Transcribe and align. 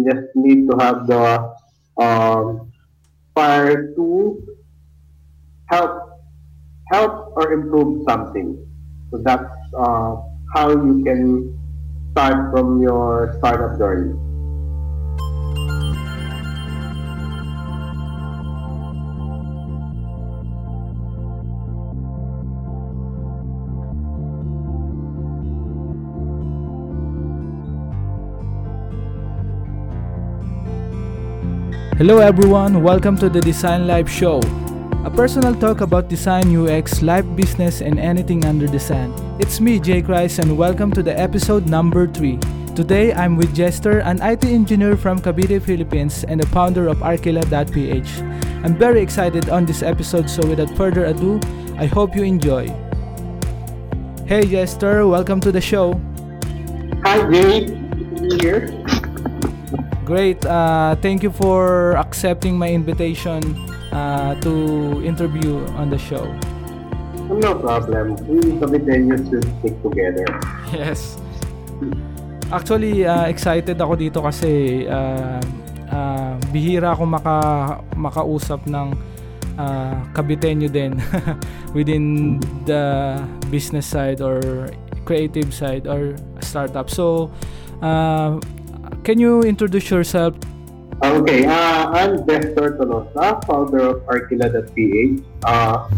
You 0.00 0.12
just 0.12 0.34
need 0.34 0.68
to 0.70 0.76
have 0.78 1.06
the 1.06 1.52
um, 2.00 2.72
fire 3.34 3.92
to 3.94 4.56
help 5.68 6.10
help 6.90 7.32
or 7.36 7.52
improve 7.52 8.02
something. 8.08 8.56
So 9.10 9.18
that's 9.18 9.52
uh, 9.76 10.16
how 10.54 10.70
you 10.70 11.04
can 11.04 11.58
start 12.12 12.50
from 12.50 12.80
your 12.80 13.36
startup 13.38 13.78
journey. 13.78 14.29
Hello 32.00 32.16
everyone, 32.16 32.82
welcome 32.82 33.14
to 33.18 33.28
the 33.28 33.42
Design 33.42 33.86
Live 33.86 34.08
Show. 34.08 34.40
A 35.04 35.12
personal 35.14 35.54
talk 35.54 35.82
about 35.82 36.08
design, 36.08 36.48
UX, 36.48 37.02
life 37.02 37.26
business, 37.36 37.82
and 37.82 38.00
anything 38.00 38.46
under 38.46 38.66
the 38.66 38.80
sun. 38.80 39.12
It's 39.38 39.60
me, 39.60 39.78
Jay 39.78 40.00
Christ, 40.00 40.38
and 40.38 40.56
welcome 40.56 40.90
to 40.92 41.02
the 41.02 41.12
episode 41.12 41.68
number 41.68 42.06
3. 42.06 42.38
Today, 42.74 43.12
I'm 43.12 43.36
with 43.36 43.54
Jester, 43.54 43.98
an 43.98 44.16
IT 44.22 44.46
engineer 44.46 44.96
from 44.96 45.18
Cavite, 45.18 45.60
Philippines, 45.60 46.24
and 46.24 46.40
the 46.40 46.46
founder 46.46 46.88
of 46.88 46.96
Arkela.ph. 47.04 48.22
I'm 48.64 48.78
very 48.78 49.02
excited 49.02 49.50
on 49.50 49.66
this 49.66 49.82
episode, 49.82 50.30
so 50.30 50.40
without 50.48 50.74
further 50.78 51.04
ado, 51.04 51.38
I 51.76 51.84
hope 51.84 52.16
you 52.16 52.22
enjoy. 52.22 52.72
Hey 54.24 54.46
Jester, 54.46 55.06
welcome 55.06 55.38
to 55.42 55.52
the 55.52 55.60
show. 55.60 56.00
Hi, 57.04 57.28
Jay. 57.30 57.76
Here. 58.40 58.79
Great. 60.10 60.42
Uh, 60.42 60.98
thank 60.98 61.22
you 61.22 61.30
for 61.30 61.94
accepting 61.94 62.58
my 62.58 62.66
invitation 62.66 63.38
uh, 63.94 64.34
to 64.42 64.98
interview 65.06 65.62
on 65.78 65.86
the 65.86 65.98
show. 66.02 66.26
No 67.30 67.54
problem. 67.54 68.18
We 68.26 68.58
Caviteños 68.58 69.30
should 69.30 69.46
stick 69.62 69.78
together. 69.86 70.26
Yes. 70.74 71.14
Actually, 72.50 73.06
uh, 73.06 73.30
excited 73.30 73.78
ako 73.78 73.94
dito 73.94 74.18
kasi 74.18 74.82
uh, 74.90 75.38
uh, 75.94 76.34
bihira 76.50 76.90
ako 76.90 77.06
maka, 77.06 77.36
makausap 77.94 78.66
ng 78.66 78.98
uh, 79.62 79.94
Caviteño 80.10 80.66
din 80.66 80.98
within 81.78 82.34
the 82.66 83.14
business 83.46 83.86
side 83.86 84.18
or 84.18 84.74
creative 85.06 85.54
side 85.54 85.86
or 85.86 86.18
startup. 86.42 86.90
So, 86.90 87.30
uh, 87.78 88.42
can 89.10 89.18
you 89.18 89.42
introduce 89.42 89.90
yourself? 89.90 90.38
Okay, 91.02 91.42
uh, 91.42 91.90
I'm 91.90 92.22
Dexter 92.26 92.78
Tolosa, 92.78 93.42
founder 93.42 93.98
of 93.98 94.06
Arkila.ph. 94.06 95.18
Uh, 95.42 95.90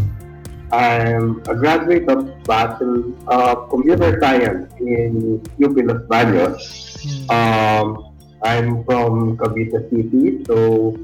I'm 0.73 1.37
a 1.45 1.53
graduate 1.53 2.09
of 2.09 2.25
Bachelor 2.49 3.13
of 3.29 3.69
Computer 3.69 4.17
Science 4.17 4.65
in 4.81 5.37
UP 5.61 5.77
Los 5.77 6.01
Baños. 6.09 6.57
Um, 7.29 8.17
I'm 8.41 8.81
from 8.89 9.37
Cavite 9.37 9.77
City, 9.93 10.41
so 10.49 10.97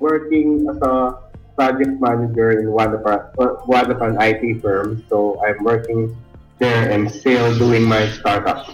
working 0.00 0.64
as 0.72 0.80
a 0.80 1.20
project 1.52 2.00
manager 2.00 2.64
in 2.64 2.72
one 2.72 2.96
of 2.96 3.04
our 3.04 3.28
one 3.68 3.92
of 3.92 4.00
an 4.00 4.16
IT 4.24 4.64
firm. 4.64 5.04
So 5.12 5.36
I'm 5.44 5.60
working 5.60 6.16
there 6.56 6.88
and 6.88 7.12
still 7.12 7.52
doing 7.60 7.84
my 7.84 8.08
startup. 8.08 8.64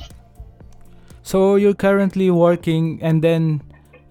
So 1.28 1.60
you're 1.60 1.76
currently 1.76 2.32
working 2.32 3.04
and 3.04 3.20
then 3.20 3.60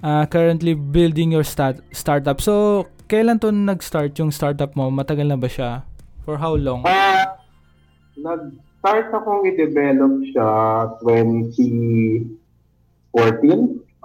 uh, 0.06 0.30
currently 0.30 0.78
building 0.78 1.34
your 1.34 1.42
start 1.42 1.82
startup. 1.90 2.38
So 2.38 2.86
kailan 3.10 3.42
to 3.42 3.50
nag-start 3.50 4.14
yung 4.22 4.30
startup 4.30 4.78
mo? 4.78 4.94
Matagal 4.94 5.26
na 5.26 5.34
ba 5.34 5.50
siya? 5.50 5.82
For 6.30 6.38
how 6.38 6.54
long? 6.54 6.86
Uh, 6.86 7.26
nag-start 8.22 9.10
akong 9.10 9.50
i-develop 9.50 10.30
siya 10.30 10.50
2014. 11.02 12.38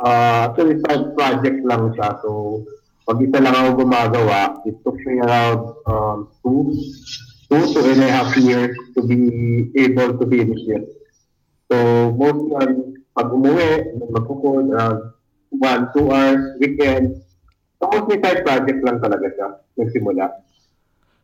Uh, 0.00 0.48
actually, 0.48 0.80
side 0.80 1.12
project 1.12 1.60
lang 1.68 1.92
siya. 1.92 2.16
So, 2.24 2.64
pag 3.04 3.20
isa 3.20 3.44
lang 3.44 3.52
ako 3.52 3.84
gumagawa, 3.84 4.56
it 4.64 4.80
took 4.80 4.96
me 5.04 5.20
around 5.20 5.76
um, 5.84 6.32
two, 6.40 6.72
two 7.52 7.62
to 7.76 7.78
and 7.92 8.02
a 8.02 8.08
half 8.08 8.32
years 8.40 8.72
to 8.96 9.04
be 9.04 9.68
able 9.76 10.16
to 10.16 10.24
finish 10.24 10.64
it. 10.64 10.88
So, 11.70 12.10
mostly, 12.16 12.81
pag 13.12 13.28
umuwi, 13.28 14.00
magkukod, 14.08 14.72
around 14.72 15.12
one, 15.52 15.82
two 15.92 16.08
hours, 16.08 16.56
weekend. 16.56 17.20
So, 17.76 17.92
mostly 17.92 18.20
side 18.24 18.40
project 18.44 18.80
lang 18.80 18.98
talaga 19.04 19.26
siya, 19.36 19.48
nagsimula. 19.76 20.26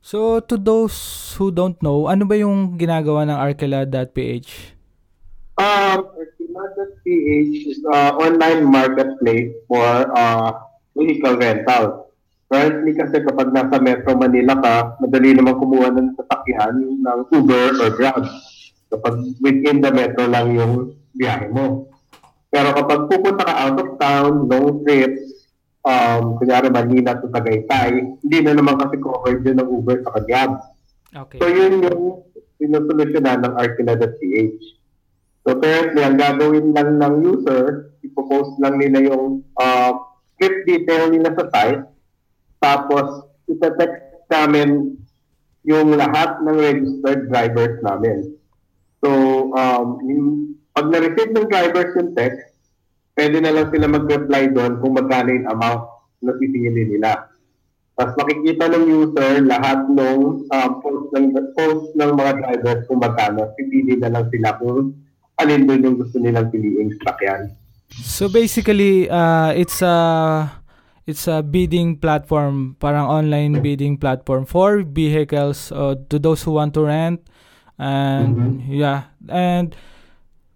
So, 0.05 0.41
to 0.41 0.57
those 0.57 0.97
who 1.37 1.51
don't 1.51 1.81
know, 1.81 2.07
ano 2.09 2.29
ba 2.29 2.37
yung 2.37 2.77
ginagawa 2.77 3.25
ng 3.29 3.39
Arkela.ph? 3.39 4.77
Um, 5.59 5.99
Arkela.ph 6.13 7.53
is 7.67 7.81
an 7.89 8.15
online 8.17 8.63
marketplace 8.69 9.53
for 9.67 10.07
uh, 10.13 10.55
vehicle 10.95 11.37
rental. 11.41 12.09
Currently 12.49 12.93
kasi 12.97 13.17
kapag 13.29 13.53
nasa 13.53 13.77
Metro 13.77 14.17
Manila 14.17 14.57
ka, 14.57 14.77
madali 15.05 15.37
naman 15.37 15.61
kumuha 15.61 15.93
ng 15.93 16.17
sasakyan 16.17 16.75
ng 17.05 17.19
Uber 17.29 17.77
or 17.85 17.91
Grab. 17.93 18.25
Kapag 18.89 19.15
within 19.45 19.85
the 19.85 19.93
metro 19.93 20.25
lang 20.25 20.57
yung 20.57 20.97
biyahe 21.19 21.51
mo. 21.51 21.91
Pero 22.49 22.73
kapag 22.73 23.11
pupunta 23.11 23.43
ka 23.45 23.55
out 23.67 23.77
of 23.77 23.91
town, 24.01 24.47
long 24.49 24.81
trips, 24.87 25.51
um, 25.85 26.39
kunyari 26.41 26.71
Manila 26.73 27.19
to 27.19 27.29
Tagaytay, 27.29 28.23
hindi 28.25 28.39
na 28.41 28.57
naman 28.57 28.79
kasi 28.81 28.97
covered 29.03 29.45
yun 29.45 29.59
ng 29.61 29.69
Uber 29.69 30.01
sa 30.07 30.23
Grab. 30.23 30.63
Okay. 31.13 31.39
So 31.43 31.47
yun 31.51 31.85
yung 31.85 32.25
sinusolusyonan 32.57 33.45
ng 33.45 33.55
Arkila.ph. 33.59 34.79
So 35.45 35.57
currently, 35.57 36.03
ang 36.05 36.17
gagawin 36.21 36.77
lang 36.77 37.01
ng 37.01 37.15
user, 37.25 37.93
ipopost 38.05 38.61
lang 38.61 38.77
nila 38.77 39.13
yung 39.13 39.43
uh, 39.57 39.93
script 40.37 40.69
detail 40.69 41.09
nila 41.09 41.33
sa 41.35 41.49
site, 41.51 41.85
tapos 42.61 43.29
ita-text 43.49 44.29
namin 44.29 45.01
yung 45.65 45.97
lahat 45.97 46.41
ng 46.45 46.57
registered 46.57 47.33
drivers 47.33 47.81
namin. 47.81 48.37
So, 49.01 49.09
um, 49.57 50.03
yung, 50.05 50.58
pag 50.79 50.95
na-receive 50.95 51.35
ng 51.35 51.51
drivers 51.51 51.91
yung 51.99 52.15
text, 52.15 52.55
pwede 53.19 53.43
na 53.43 53.51
lang 53.51 53.67
sila 53.75 53.91
mag-reply 53.91 54.55
doon 54.55 54.79
kung 54.79 54.95
magkano 54.95 55.35
yung 55.35 55.51
amount 55.51 55.83
na 56.23 56.39
pipili 56.39 56.87
nila. 56.87 57.27
Tapos 57.99 58.15
makikita 58.15 58.71
ng 58.71 58.87
user 58.87 59.43
lahat 59.43 59.91
ng 59.91 60.47
um, 60.47 60.71
post, 60.79 61.07
ng, 61.19 61.35
post 61.59 61.99
ng 61.99 62.11
mga 62.15 62.33
drivers 62.39 62.81
kung 62.87 63.03
magkano. 63.03 63.51
Pipili 63.59 63.99
na 63.99 64.07
lang 64.07 64.31
sila 64.31 64.55
kung 64.63 64.95
alin 65.43 65.67
doon 65.67 65.83
yung 65.83 65.97
gusto 65.99 66.23
nilang 66.23 66.47
piliing 66.55 66.95
sakyan. 67.03 67.51
So 67.91 68.31
basically, 68.31 69.11
uh, 69.11 69.51
it's 69.59 69.83
a 69.83 70.47
it's 71.11 71.27
a 71.27 71.43
bidding 71.43 71.99
platform, 71.99 72.79
parang 72.79 73.11
online 73.11 73.59
bidding 73.67 73.99
platform 73.99 74.47
for 74.47 74.87
vehicles 74.87 75.75
uh, 75.75 75.99
to 76.07 76.23
those 76.23 76.47
who 76.47 76.55
want 76.55 76.79
to 76.79 76.87
rent 76.87 77.19
and 77.79 78.35
mm-hmm. 78.35 78.75
yeah 78.75 79.07
and 79.31 79.79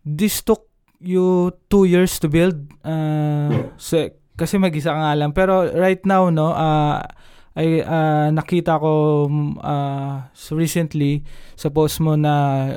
this 0.05 0.43
took 0.43 0.67
you 1.03 1.51
two 1.71 1.85
years 1.85 2.19
to 2.23 2.29
build? 2.31 2.59
Uh, 2.87 3.75
so, 3.77 4.11
kasi 4.39 4.59
mag-isa 4.59 4.95
ka 4.95 4.99
nga 4.99 5.19
lang. 5.19 5.31
Pero 5.35 5.71
right 5.75 6.01
now 6.07 6.31
no 6.31 6.55
uh, 6.55 7.03
ay 7.53 7.85
uh, 7.85 8.33
nakita 8.33 8.81
ko 8.81 9.27
uh, 9.61 10.25
recently 10.57 11.21
sa 11.53 11.69
post 11.69 12.01
mo 12.01 12.17
na 12.17 12.75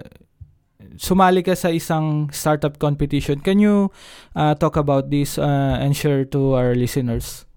sumali 1.00 1.44
ka 1.44 1.56
sa 1.56 1.72
isang 1.72 2.28
startup 2.32 2.76
competition. 2.80 3.40
Can 3.40 3.60
you 3.60 3.92
uh, 4.36 4.56
talk 4.56 4.76
about 4.76 5.12
this 5.12 5.40
uh, 5.40 5.80
and 5.80 5.96
share 5.96 6.28
to 6.36 6.56
our 6.56 6.76
listeners? 6.76 7.48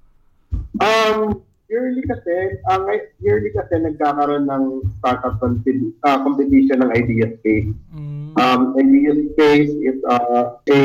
Um 0.80 1.47
yearly 1.68 2.00
kasi, 2.08 2.56
ang 2.72 2.88
uh, 2.88 2.96
yearly 3.20 3.52
kasi 3.52 3.76
nagkakaroon 3.76 4.48
ng 4.48 4.64
startup 4.98 5.36
uh, 5.36 6.18
competition 6.24 6.80
ng 6.80 6.90
Idea 6.96 7.28
Space. 7.38 7.70
Mm. 7.92 8.32
Um, 8.40 8.60
Idea 8.80 9.12
Space 9.32 9.72
is 9.84 10.00
uh, 10.08 10.56
a 10.64 10.78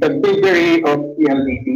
subsidiary 0.00 0.80
of 0.88 1.16
CLDT. 1.20 1.68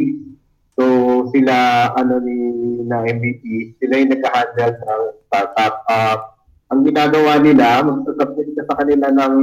So 0.77 0.85
sila 1.33 1.89
ano 1.97 2.21
ni 2.21 2.37
na 2.85 3.05
MVP, 3.05 3.77
sila 3.81 4.01
yung 4.01 4.13
nagka-handle 4.13 4.75
ng 4.77 5.03
startup. 5.29 5.75
Uh, 5.89 6.17
ang 6.73 6.81
ginagawa 6.85 7.41
nila, 7.41 7.81
magsasubmit 7.85 8.53
ka 8.57 8.63
sa 8.69 8.79
kanila 8.85 9.07
ng 9.09 9.35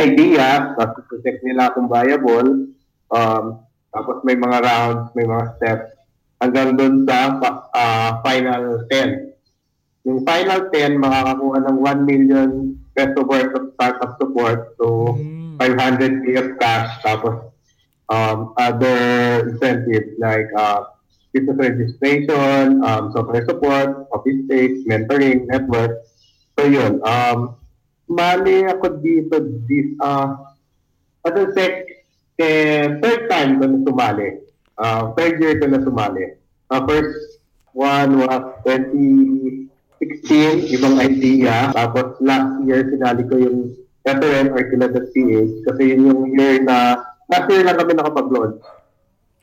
idea, 0.00 0.76
tapos 0.78 1.04
check 1.20 1.42
nila 1.44 1.72
kung 1.76 1.90
viable. 1.90 2.72
Um, 3.10 3.44
tapos 3.90 4.22
may 4.22 4.38
mga 4.38 4.58
rounds, 4.62 5.10
may 5.18 5.26
mga 5.26 5.44
steps 5.58 5.99
hanggang 6.40 6.74
doon 6.74 7.04
sa 7.04 7.36
uh, 7.70 8.10
final 8.24 8.84
10. 8.88 10.08
Yung 10.08 10.24
final 10.24 10.72
10, 10.72 10.96
makakakuha 10.96 11.58
ng 11.68 11.76
1 11.84 12.08
million 12.08 12.50
peso 12.96 13.20
worth 13.28 13.52
of 13.52 13.70
startup 13.76 14.16
support. 14.16 14.72
So, 14.80 15.14
mm. 15.20 15.60
500k 15.60 16.26
of 16.40 16.48
cash. 16.56 16.88
Tapos, 17.04 17.52
um, 18.08 18.52
other 18.56 19.44
incentives 19.48 20.16
like 20.18 20.48
uh, 20.56 20.88
business 21.32 21.56
registration, 21.56 22.82
um, 22.82 23.12
software 23.14 23.46
support, 23.46 24.08
office 24.10 24.40
space, 24.44 24.82
mentoring, 24.84 25.46
network. 25.46 26.02
So 26.58 26.66
yun, 26.66 26.98
um, 27.06 27.56
mali 28.10 28.66
ako 28.66 28.98
dito 28.98 29.38
this, 29.70 29.94
uh, 30.02 30.34
at 31.22 31.32
the 31.36 31.52
sec, 31.54 31.86
eh, 32.40 32.98
third 32.98 33.30
time 33.30 33.62
ko 33.62 33.64
na 33.70 33.78
sumali. 33.86 34.49
Uh, 34.80 35.12
third 35.12 35.36
year 35.44 35.60
ko 35.60 35.68
na 35.68 35.84
sumali. 35.84 36.40
Uh, 36.72 36.80
first 36.88 37.44
one 37.76 38.24
was 38.24 38.44
2016, 38.64 39.68
ibang 40.72 40.96
idea. 40.96 41.68
Tapos 41.76 42.16
last 42.24 42.64
year, 42.64 42.88
sinali 42.88 43.28
ko 43.28 43.36
yung 43.36 43.76
FRN 44.08 44.56
or 44.56 44.64
Kila.ph 44.64 45.68
kasi 45.68 45.82
yun 45.92 46.08
yung 46.08 46.22
year 46.32 46.64
na 46.64 46.96
last 47.28 47.46
year 47.52 47.60
lang 47.60 47.76
kami 47.76 47.92
nakapag-launch. 47.92 48.64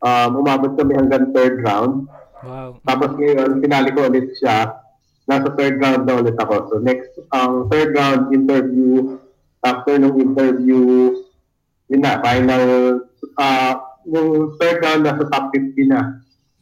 Um, 0.01 0.41
umabot 0.41 0.73
kami 0.73 0.97
hanggang 0.97 1.29
third 1.29 1.61
round. 1.61 2.09
Wow. 2.41 2.81
Tapos 2.81 3.13
ngayon, 3.17 3.61
finali 3.61 3.93
ko 3.93 4.09
ulit 4.09 4.33
siya. 4.41 4.73
Nasa 5.29 5.53
third 5.53 5.77
round 5.77 6.09
na 6.09 6.17
ulit 6.17 6.37
ako. 6.41 6.73
So 6.73 6.81
next, 6.81 7.13
ang 7.29 7.65
um, 7.65 7.69
third 7.69 7.93
round 7.93 8.33
interview, 8.33 9.21
after 9.61 10.01
nung 10.01 10.17
interview, 10.17 11.13
yun 11.89 12.01
na, 12.01 12.17
final, 12.25 12.65
uh, 13.37 13.73
yung 14.07 14.55
third 14.55 14.79
round 14.79 15.03
nasa 15.03 15.27
top 15.27 15.51
50 15.51 15.91
na. 15.91 16.01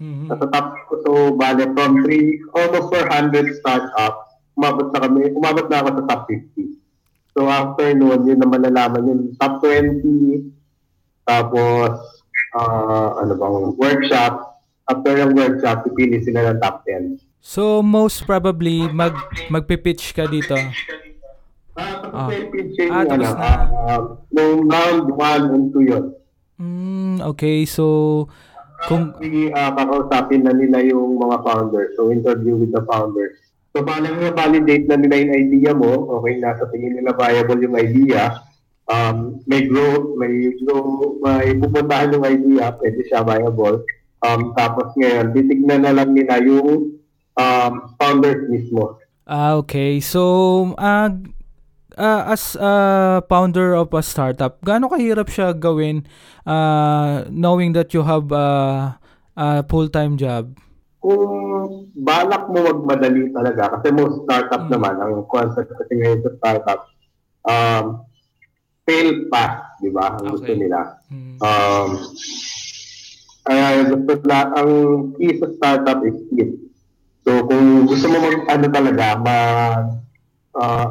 Mm-hmm. 0.01 0.27
Nasa 0.27 0.45
top 0.51 0.67
ko, 0.89 0.93
so 1.05 1.11
bale 1.39 1.71
from 1.71 2.03
3, 2.03 2.57
almost 2.57 2.87
400 2.91 3.55
startups, 3.61 4.27
umabot 4.57 4.91
na 4.91 4.99
kami, 4.99 5.31
umabot 5.31 5.65
na 5.71 5.77
ako 5.85 5.89
sa 6.01 6.03
top 6.09 6.21
50. 6.27 6.75
So 7.35 7.47
after 7.47 7.91
noon, 7.95 8.27
yun 8.27 8.39
na 8.39 8.47
malalaman 8.47 9.07
yung 9.07 9.23
top 9.39 9.63
20, 9.63 10.51
tapos 11.23 11.95
uh, 12.55 13.09
ano 13.23 13.33
bang 13.35 13.57
workshop. 13.79 14.33
After 14.85 15.17
yung 15.17 15.33
workshop, 15.33 15.87
pipili 15.87 16.21
sila 16.21 16.53
ng 16.53 16.59
top 16.61 16.85
10. 16.87 17.17
So 17.45 17.85
most 17.85 18.25
probably 18.25 18.89
mag 18.89 19.13
magpi-pitch 19.53 20.17
ka 20.17 20.25
dito. 20.25 20.57
Ah, 21.75 22.31
uh, 22.31 22.31
pitching 22.31 22.87
ah, 22.87 23.03
ano, 23.03 23.19
na. 23.19 23.31
Uh, 23.35 24.01
nung 24.31 24.63
round 24.71 25.05
1 25.11 25.55
and 25.55 25.65
2 25.75 25.91
yun. 25.91 26.05
Mm, 26.55 27.19
okay, 27.23 27.67
so 27.67 28.25
kung 28.87 29.15
uh, 29.15 29.71
kakausapin 29.75 30.47
na 30.47 30.53
nila 30.55 30.83
yung 30.83 31.19
mga 31.19 31.43
founders. 31.43 31.91
So 31.99 32.11
interview 32.11 32.55
with 32.55 32.71
the 32.71 32.83
founders. 32.87 33.35
So 33.75 33.83
paano 33.83 34.07
validate 34.31 34.87
na 34.87 34.95
nila 34.95 35.15
yung 35.19 35.33
idea 35.35 35.71
mo? 35.75 36.19
Okay, 36.21 36.39
nasa 36.39 36.67
tingin 36.71 36.95
nila 36.95 37.11
viable 37.15 37.59
yung 37.59 37.75
idea 37.75 38.39
um, 38.89 39.41
may 39.45 39.65
growth, 39.65 40.17
may 40.17 40.53
grow, 40.61 41.17
may 41.21 41.53
pupuntahan 41.57 42.13
yung 42.13 42.25
idea, 42.25 42.73
pwede 42.77 43.01
siya 43.05 43.25
viable. 43.25 43.81
Um, 44.25 44.53
tapos 44.57 44.93
ngayon, 44.97 45.33
titignan 45.33 45.85
na 45.85 45.93
lang 45.93 46.13
nila 46.13 46.41
yung 46.41 46.97
um, 47.37 47.73
founders 47.97 48.49
mismo. 48.49 48.97
Ah, 49.25 49.57
okay. 49.57 50.01
So, 50.01 50.73
uh, 50.77 51.09
uh, 51.97 52.23
as 52.29 52.55
a 52.59 53.23
founder 53.27 53.73
of 53.75 53.91
a 53.95 54.03
startup, 54.03 54.61
gaano 54.61 54.91
kahirap 54.91 55.27
siya 55.31 55.55
gawin 55.55 56.07
uh, 56.45 57.25
knowing 57.31 57.73
that 57.73 57.91
you 57.95 58.03
have 58.03 58.31
a, 58.31 58.47
a 59.35 59.63
full-time 59.67 60.15
job? 60.19 60.55
Kung 60.99 61.91
balak 61.95 62.51
mo 62.51 62.65
magmadali 62.65 63.31
talaga, 63.31 63.79
kasi 63.79 63.93
most 63.95 64.23
startup 64.27 64.67
hmm. 64.67 64.71
naman, 64.75 64.95
ang 64.99 65.13
concept 65.31 65.71
kasi 65.73 65.91
ngayon 65.97 66.21
sa 66.23 66.31
startup, 66.39 66.79
um, 67.47 67.85
fail 68.85 69.25
fast, 69.31 69.81
di 69.81 69.89
ba? 69.89 70.15
Ang 70.19 70.25
okay. 70.29 70.33
gusto 70.35 70.51
nila. 70.53 70.79
Hmm. 71.09 71.35
Um, 71.41 71.89
uh, 73.49 73.73
gusto 74.05 74.25
na, 74.27 74.39
ang 74.53 74.71
key 75.17 75.37
sa 75.41 75.47
startup 75.57 75.99
is 76.05 76.17
speed. 76.29 76.51
So, 77.25 77.41
kung 77.49 77.89
gusto 77.89 78.05
mo 78.13 78.17
mag, 78.21 78.37
ano 78.53 78.65
talaga, 78.69 79.05
mag, 79.17 79.85
uh, 80.53 80.87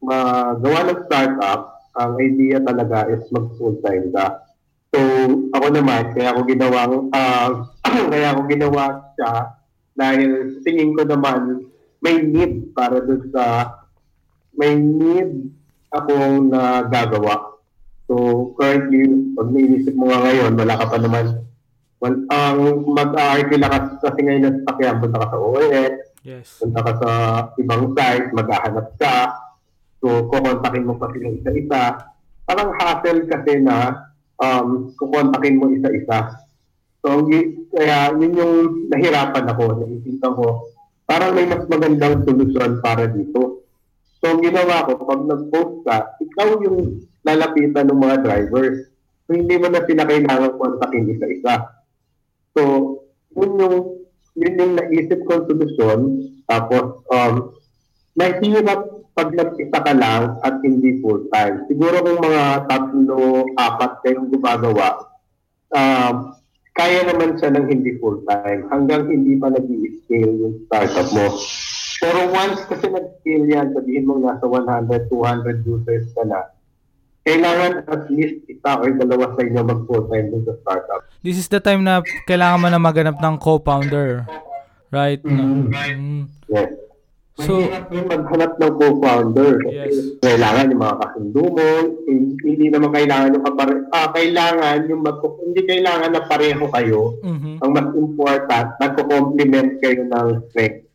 magawa 0.00 0.78
ng 0.88 1.00
startup, 1.06 1.80
ang 1.96 2.16
idea 2.16 2.58
talaga 2.64 3.08
is 3.12 3.24
mag 3.28 3.52
full-time 3.60 4.08
ka. 4.14 4.48
So, 4.90 4.98
ako 5.54 5.66
naman, 5.70 6.10
kaya 6.16 6.34
ako 6.34 6.40
ginawang, 6.50 6.92
uh, 7.14 7.48
kaya 8.12 8.34
ako 8.34 8.40
ginawa 8.50 8.84
siya 9.14 9.32
dahil 9.94 10.30
tingin 10.64 10.96
ko 10.96 11.06
naman 11.06 11.68
may 12.00 12.24
need 12.24 12.72
para 12.72 12.98
doon 13.04 13.22
sa 13.30 13.76
may 14.56 14.74
need 14.74 15.52
akong 15.92 16.50
nagagawa. 16.50 17.60
So, 18.10 18.50
currently, 18.58 19.30
pag 19.38 19.48
niisip 19.54 19.94
mo 19.94 20.10
nga 20.10 20.26
ngayon, 20.26 20.58
wala 20.58 20.74
ka 20.74 20.86
pa 20.90 20.98
naman. 20.98 21.46
Well, 22.00 22.16
ang 22.32 22.88
mag-aarkila 22.90 23.66
ka 23.68 23.78
kasi 24.00 24.24
ngayon 24.24 24.42
ng 24.48 24.56
sasakyan, 24.64 24.98
punta 24.98 25.20
ka 25.20 25.26
sa 25.30 25.38
OLX, 25.38 25.94
yes. 26.24 26.48
punta 26.58 26.80
ka 26.80 26.92
sa 26.96 27.10
ibang 27.60 27.92
site, 27.94 28.32
maghahanap 28.34 28.86
ka, 28.96 29.16
so 30.00 30.26
kukontakin 30.32 30.88
mo 30.88 30.96
pa 30.96 31.12
sila 31.12 31.28
isa-isa. 31.36 31.82
Parang 32.48 32.74
hassle 32.76 33.28
kasi 33.28 33.62
na 33.62 34.10
um, 34.40 34.90
kukontakin 34.96 35.60
mo 35.60 35.68
isa-isa. 35.70 36.40
So, 37.00 37.24
y- 37.28 37.68
kaya 37.72 38.12
yun 38.16 38.36
yung 38.36 38.54
nahirapan 38.92 39.48
ako, 39.48 39.80
naisipan 39.80 40.32
ko, 40.36 40.68
parang 41.08 41.32
may 41.32 41.48
mas 41.48 41.64
magandang 41.68 42.24
solusyon 42.28 42.80
para 42.84 43.08
dito. 43.08 43.64
So, 44.20 44.36
ang 44.36 44.44
ginawa 44.44 44.84
ko, 44.84 45.00
pag 45.08 45.24
nag-post 45.24 45.74
ka, 45.88 45.96
ikaw 46.20 46.60
yung 46.60 47.08
lalapitan 47.24 47.88
ng 47.88 48.00
mga 48.00 48.16
drivers. 48.20 48.92
So, 49.24 49.32
hindi 49.32 49.56
mo 49.56 49.72
na 49.72 49.80
sila 49.88 50.04
kailangan 50.04 50.60
kontakin 50.60 51.08
isa-isa. 51.08 51.72
So, 52.52 52.62
yun 53.32 53.52
yung, 53.56 53.76
yun 54.36 54.60
yung 54.60 54.72
naisip 54.76 55.24
kong 55.24 55.48
solusyon. 55.48 56.00
Tapos, 56.44 57.00
um, 57.08 57.56
mahirap 58.12 58.99
pag 59.14 59.28
nag-isa 59.34 59.78
ka 59.78 59.92
lang 59.94 60.38
at 60.40 60.62
hindi 60.62 61.02
full-time. 61.02 61.66
Siguro 61.66 62.00
kung 62.00 62.20
mga 62.22 62.70
tatlo, 62.70 63.44
apat 63.58 63.92
kayong 64.06 64.30
gumagawa, 64.30 65.10
um, 65.74 66.34
kaya 66.78 67.04
naman 67.04 67.36
siya 67.36 67.50
ng 67.52 67.66
hindi 67.66 67.98
full-time 67.98 68.70
hanggang 68.70 69.10
hindi 69.10 69.36
pa 69.36 69.50
nag-i-scale 69.50 70.32
yung 70.40 70.56
startup 70.66 71.08
mo. 71.12 71.26
Pero 72.00 72.18
once 72.32 72.64
kasi 72.70 72.86
nag-scale 72.88 73.46
yan, 73.50 73.76
sabihin 73.76 74.08
mo 74.08 74.16
nasa 74.16 74.46
100, 74.46 75.12
200 75.12 75.68
users 75.68 76.08
ka 76.16 76.24
na, 76.24 76.48
kailangan 77.28 77.84
at 77.84 78.08
least 78.08 78.40
isa 78.48 78.80
or 78.80 78.88
dalawa 78.96 79.36
sa 79.36 79.44
inyo 79.44 79.60
mag 79.60 79.84
full-time 79.84 80.32
dun 80.32 80.42
sa 80.48 80.56
startup. 80.64 81.04
This 81.20 81.36
is 81.36 81.52
the 81.52 81.60
time 81.60 81.84
na 81.84 82.00
kailangan 82.24 82.58
mo 82.64 82.68
na 82.72 82.80
maganap 82.80 83.20
ng 83.20 83.36
co-founder. 83.36 84.24
Right? 84.90 85.20
Mm-hmm. 85.22 85.70
Mm. 85.70 86.22
Yes. 86.48 86.89
So, 87.40 87.56
Mahirap 87.56 87.88
yung 87.88 88.08
maghanap 88.08 88.52
ng 88.60 88.74
co-founder. 88.76 89.54
Yes. 89.72 90.20
Kailangan 90.20 90.70
yung 90.70 90.82
mga 90.84 90.96
kasundo 91.00 91.42
mo, 91.48 91.68
hindi 92.44 92.66
naman 92.68 92.90
kailangan 92.92 93.34
yung 93.36 93.46
kapare, 93.48 93.74
ah, 93.96 94.08
kailangan 94.12 94.78
yung 94.92 95.00
mag 95.00 95.18
hindi 95.20 95.62
kailangan 95.64 96.10
na 96.12 96.22
pareho 96.28 96.64
kayo. 96.68 97.00
Mm-hmm. 97.24 97.54
Ang 97.64 97.70
mas 97.72 97.88
important, 97.96 98.68
nagko-complement 98.76 99.70
kayo 99.80 100.00
ng 100.04 100.28
strength. 100.52 100.90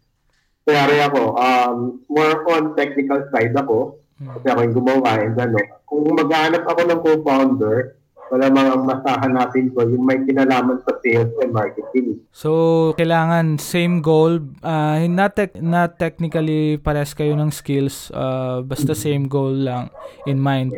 Kaya 0.66 1.10
ako, 1.10 1.38
um, 1.38 1.78
more 2.10 2.42
on 2.50 2.74
technical 2.74 3.22
side 3.30 3.54
ako. 3.54 4.02
Hmm. 4.18 4.34
Kasi 4.34 4.46
ako 4.50 4.60
yung 4.66 4.76
gumawa 4.82 5.12
and 5.22 5.38
ano. 5.38 5.60
Kung 5.86 6.10
maghanap 6.16 6.64
ako 6.66 6.82
ng 6.88 7.00
co-founder, 7.04 8.00
wala 8.36 8.52
mga 8.52 8.74
masahan 8.84 9.32
natin 9.32 9.72
ko 9.72 9.88
yung 9.88 10.04
may 10.04 10.20
kinalaman 10.28 10.84
sa 10.84 10.92
sales 11.00 11.32
and 11.40 11.56
marketing. 11.56 12.20
So, 12.36 12.92
kailangan 13.00 13.64
same 13.64 14.04
goal, 14.04 14.44
uh, 14.60 15.00
not, 15.08 15.40
te- 15.40 15.56
not 15.64 15.96
technically 15.96 16.76
pares 16.84 17.16
kayo 17.16 17.40
ng 17.40 17.56
skills, 17.56 18.12
uh, 18.12 18.60
basta 18.60 18.92
same 18.92 19.32
goal 19.32 19.56
lang 19.56 19.88
in 20.28 20.44
mind. 20.44 20.76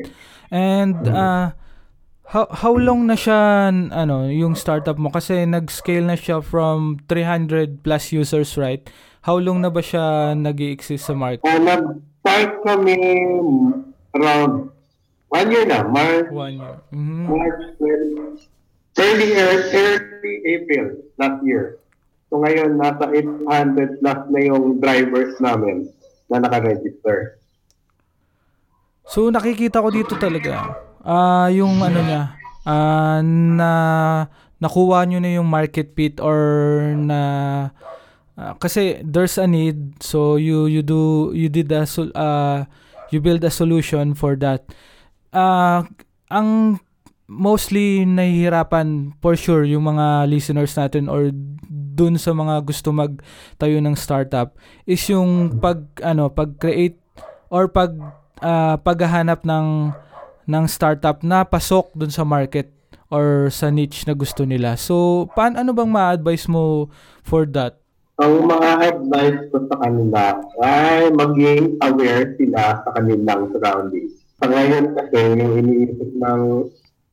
And 0.53 1.01
uh, 1.09 1.57
how 2.29 2.45
how 2.53 2.77
long 2.77 3.09
na 3.09 3.19
siya 3.19 3.67
ano 3.91 4.31
yung 4.31 4.55
startup 4.55 4.95
mo 4.95 5.11
kasi 5.11 5.43
nag-scale 5.43 6.07
na 6.07 6.15
siya 6.15 6.39
from 6.39 7.03
300 7.11 7.83
plus 7.83 8.15
users 8.15 8.55
right 8.55 8.87
How 9.27 9.43
long 9.43 9.59
na 9.59 9.67
ba 9.67 9.83
siya 9.83 10.31
nag 10.39 10.55
exist 10.63 11.03
sa 11.03 11.11
market? 11.11 11.43
Uh, 11.43 11.59
nag-start 11.59 12.63
kami 12.63 12.95
around 14.15 14.71
one 15.29 15.47
year 15.51 15.65
na. 15.65 15.83
March, 15.87 16.29
one 16.31 16.55
year. 16.57 16.77
Mm-hmm. 16.93 17.23
March, 17.29 17.61
early, 18.97 19.31
early 19.37 20.33
April 20.45 20.85
last 21.17 21.39
year. 21.43 21.79
So 22.27 22.43
ngayon, 22.43 22.75
nasa 22.75 23.07
800 23.07 24.03
plus 24.03 24.21
na 24.27 24.39
yung 24.43 24.83
drivers 24.83 25.39
namin 25.39 25.87
na 26.27 26.43
naka-register. 26.43 27.39
So 29.07 29.31
nakikita 29.31 29.79
ko 29.79 29.87
dito 29.87 30.19
talaga, 30.19 30.75
uh, 31.07 31.47
yung 31.47 31.79
ano 31.79 31.99
niya, 32.03 32.23
uh, 32.67 33.23
na 33.23 33.71
nakuha 34.59 35.07
nyo 35.07 35.23
na 35.23 35.39
yung 35.39 35.47
market 35.47 35.95
fit 35.95 36.19
or 36.19 36.35
na 36.99 37.19
Uh, 38.37 38.53
kasi 38.61 39.01
there's 39.01 39.33
a 39.41 39.49
need 39.49 39.97
so 39.97 40.37
you 40.37 40.69
you 40.69 40.85
do 40.85 41.33
you 41.33 41.49
did 41.49 41.73
a 41.73 41.89
uh, 42.13 42.61
you 43.09 43.17
build 43.17 43.41
a 43.41 43.49
solution 43.49 44.13
for 44.13 44.37
that 44.37 44.61
uh, 45.37 45.85
ang 46.33 46.81
mostly 47.29 48.07
nahihirapan 48.07 49.13
for 49.21 49.37
sure 49.37 49.67
yung 49.67 49.85
mga 49.85 50.25
listeners 50.31 50.73
natin 50.73 51.11
or 51.11 51.29
dun 51.67 52.15
sa 52.15 52.31
mga 52.31 52.63
gusto 52.63 52.95
magtayo 52.95 53.83
ng 53.83 53.99
startup 53.99 54.55
is 54.87 55.03
yung 55.11 55.59
pag 55.59 55.83
ano 55.99 56.31
pag 56.31 56.55
create 56.55 56.97
or 57.51 57.67
pag 57.67 57.91
uh, 58.39 58.79
paghahanap 58.79 59.43
ng 59.43 59.91
ng 60.47 60.65
startup 60.71 61.19
na 61.21 61.43
pasok 61.43 61.91
dun 61.91 62.11
sa 62.11 62.23
market 62.23 62.71
or 63.11 63.51
sa 63.51 63.71
niche 63.71 64.03
na 64.07 64.15
gusto 64.15 64.43
nila. 64.43 64.75
So, 64.75 65.27
paano 65.31 65.59
ano 65.59 65.71
bang 65.75 65.91
ma-advise 65.91 66.47
mo 66.47 66.91
for 67.23 67.47
that? 67.55 67.79
Ang 68.19 68.49
mga 68.49 68.69
advice 68.81 69.39
ko 69.53 69.57
sa 69.69 69.75
kanila 69.77 70.23
ay 70.63 71.11
maging 71.13 71.77
aware 71.83 72.33
sila 72.39 72.81
sa 72.81 72.89
kanilang 72.97 73.51
surroundings. 73.53 74.16
Sa 74.37 74.45
ngayon 74.45 74.85
kasi, 74.93 75.19
yung 75.37 75.53
iniisip 75.61 76.11
ng 76.13 76.41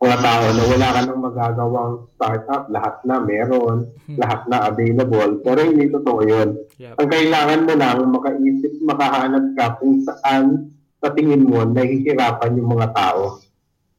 mga 0.00 0.16
tao 0.20 0.44
na 0.52 0.64
wala 0.68 0.88
ka 0.92 1.00
nang 1.08 1.20
magagawang 1.24 1.94
startup, 2.14 2.62
lahat 2.68 2.94
na 3.08 3.16
meron, 3.24 3.88
hmm. 4.04 4.18
lahat 4.20 4.40
na 4.52 4.68
available, 4.68 5.40
pero 5.40 5.58
hindi 5.64 5.88
totoo 5.88 6.20
yun. 6.20 6.48
Yep. 6.76 7.00
Ang 7.00 7.08
kailangan 7.08 7.60
mo 7.64 7.72
lang 7.80 7.98
makaisip, 8.12 8.72
makahanap 8.84 9.44
ka 9.56 9.66
kung 9.80 10.04
saan 10.04 10.74
sa 11.00 11.08
tingin 11.16 11.48
mo 11.48 11.64
nahihirapan 11.64 12.60
yung 12.60 12.76
mga 12.76 12.92
tao 12.92 13.44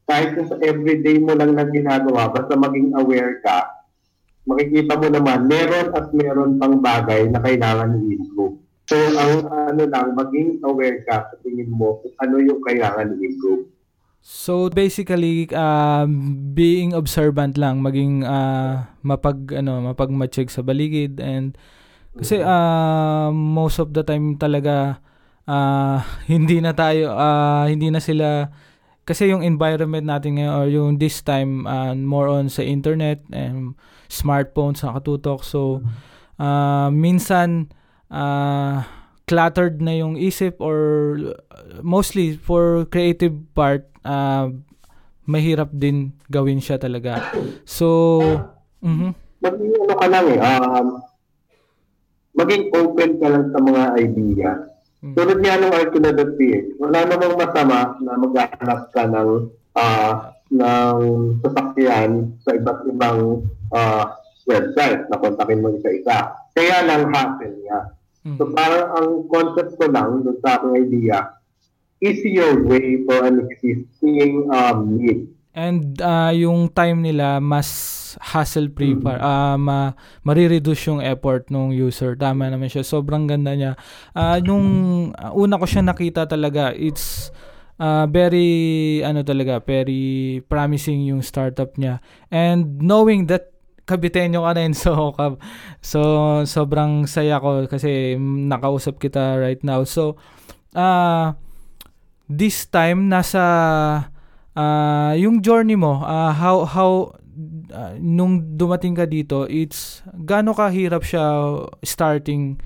kahit 0.05 0.37
sa 0.45 0.55
everyday 0.61 1.17
mo 1.17 1.33
lang 1.33 1.57
na 1.57 1.65
ginagawa, 1.65 2.29
basta 2.29 2.53
maging 2.53 2.93
aware 2.93 3.41
ka, 3.41 3.65
makikita 4.45 4.93
mo 5.01 5.07
naman, 5.09 5.49
meron 5.49 5.89
at 5.97 6.13
meron 6.13 6.61
pang 6.61 6.77
bagay 6.77 7.25
na 7.29 7.41
kailangan 7.41 7.97
i-improve. 7.97 8.61
So, 8.85 8.95
ang 8.97 9.49
ano 9.49 9.83
lang, 9.89 10.13
maging 10.13 10.61
aware 10.61 11.01
ka 11.09 11.25
sa 11.29 11.35
tingin 11.41 11.73
mo 11.73 11.97
kung 12.05 12.15
ano 12.21 12.35
yung 12.37 12.61
kailangan 12.61 13.17
i-improve. 13.17 13.75
So 14.25 14.73
basically 14.73 15.45
uh, 15.53 16.09
being 16.57 16.97
observant 16.97 17.61
lang 17.61 17.85
maging 17.85 18.25
uh, 18.25 18.89
mapag 19.05 19.53
ano 19.53 19.85
mapagmatsyag 19.85 20.49
sa 20.49 20.65
baligid 20.65 21.21
and 21.21 21.53
kasi 22.17 22.41
uh, 22.41 23.29
most 23.29 23.77
of 23.77 23.93
the 23.93 24.01
time 24.01 24.33
talaga 24.33 24.97
uh, 25.45 26.01
hindi 26.25 26.57
na 26.57 26.73
tayo 26.73 27.13
uh, 27.13 27.69
hindi 27.69 27.93
na 27.93 28.01
sila 28.01 28.49
kasi 29.05 29.29
yung 29.29 29.45
environment 29.45 30.09
natin 30.09 30.41
ngayon 30.41 30.53
or 30.57 30.65
yung 30.73 30.89
this 30.97 31.21
time 31.21 31.69
uh, 31.69 31.93
more 31.93 32.25
on 32.25 32.49
sa 32.49 32.65
internet 32.65 33.21
and 33.29 33.77
smartphones 34.09 34.81
sa 34.81 34.97
katutok 34.97 35.45
so 35.45 35.85
uh, 36.41 36.89
minsan 36.89 37.69
uh, 38.15 38.87
cluttered 39.27 39.83
na 39.83 39.99
yung 39.99 40.15
isip 40.15 40.63
or 40.63 41.19
mostly 41.83 42.39
for 42.39 42.87
creative 42.87 43.35
part 43.51 43.91
uh, 44.07 44.47
mahirap 45.27 45.67
din 45.75 46.15
gawin 46.31 46.63
siya 46.63 46.79
talaga 46.79 47.19
so 47.67 48.23
mhm 48.79 49.11
maging 49.43 49.73
ano 49.83 49.93
ka 49.99 50.07
lang 50.07 50.25
eh 50.31 50.39
um, 50.39 50.87
maging 52.33 52.63
open 52.71 53.11
ka 53.19 53.27
lang 53.27 53.45
sa 53.51 53.59
mga 53.59 53.83
idea 53.99 54.51
Mm. 55.05 55.13
Tulad 55.13 55.37
nga 55.37 55.61
ng 55.61 55.69
Arcuna.ph, 55.69 56.81
wala 56.81 57.05
namang 57.05 57.37
masama 57.37 57.93
na 58.01 58.17
maghanap 58.17 58.89
ka 58.89 59.05
ng 59.05 59.53
uh, 59.77 60.13
ng 60.49 60.97
sasakyan 61.45 62.33
sa 62.41 62.57
iba't 62.57 62.89
ibang 62.89 63.45
uh, 63.69 64.03
website 64.49 65.05
na 65.05 65.21
kontakin 65.21 65.61
mo 65.61 65.77
isa-isa. 65.77 66.33
Kaya 66.57 66.81
lang 66.89 67.13
hassle 67.13 67.53
niya. 67.53 67.79
Mm-hmm. 68.25 68.37
So 68.41 68.49
parang 68.57 68.85
ang 68.97 69.09
concept 69.29 69.77
ko 69.77 69.85
lang 69.85 70.25
doon 70.25 70.37
sa 70.41 70.57
aking 70.57 70.73
idea, 70.89 71.17
easier 72.01 72.57
way 72.65 73.05
for 73.05 73.21
an 73.21 73.45
existing 73.45 74.49
um, 74.49 74.97
need. 74.97 75.29
And 75.55 75.95
uh, 76.01 76.35
yung 76.35 76.73
time 76.73 77.05
nila 77.05 77.39
mas 77.39 77.69
hassle-free 78.19 78.97
mm-hmm. 78.97 79.23
uh, 79.23 79.55
ma 79.55 79.95
marireduce 80.25 80.91
yung 80.91 80.99
effort 81.05 81.47
ng 81.53 81.71
user. 81.71 82.17
Tama 82.19 82.51
naman 82.51 82.67
siya. 82.67 82.83
Sobrang 82.83 83.29
ganda 83.29 83.55
niya. 83.55 83.79
Uh, 84.11 84.41
nung 84.43 84.67
uh, 85.15 85.31
una 85.31 85.55
ko 85.61 85.63
siya 85.69 85.85
nakita 85.85 86.27
talaga, 86.27 86.75
it's 86.75 87.31
uh, 87.79 88.03
very 88.09 88.99
ano 89.05 89.23
talaga, 89.23 89.63
very 89.63 90.43
promising 90.51 91.07
yung 91.07 91.23
startup 91.23 91.77
niya. 91.79 92.03
And 92.33 92.83
knowing 92.83 93.31
that 93.31 93.54
kabitenyo 93.85 94.41
ka 94.45 94.51
rin 94.57 94.73
so 94.83 95.13
so 95.81 95.99
sobrang 96.43 97.05
saya 97.05 97.37
ko 97.39 97.69
kasi 97.69 98.17
nakausap 98.19 98.97
kita 98.97 99.37
right 99.37 99.61
now. 99.61 99.85
So 99.85 100.17
uh, 100.73 101.37
this 102.27 102.65
time 102.67 103.07
nasa 103.07 103.45
uh, 104.57 105.13
yung 105.15 105.45
journey 105.45 105.77
mo, 105.77 106.01
uh, 106.01 106.33
how 106.33 106.65
how 106.65 107.13
uh, 107.71 107.93
nung 108.01 108.57
dumating 108.57 108.97
ka 108.97 109.05
dito, 109.05 109.45
it's 109.45 110.01
gaano 110.25 110.57
kahirap 110.57 111.05
siya 111.05 111.25
starting 111.85 112.59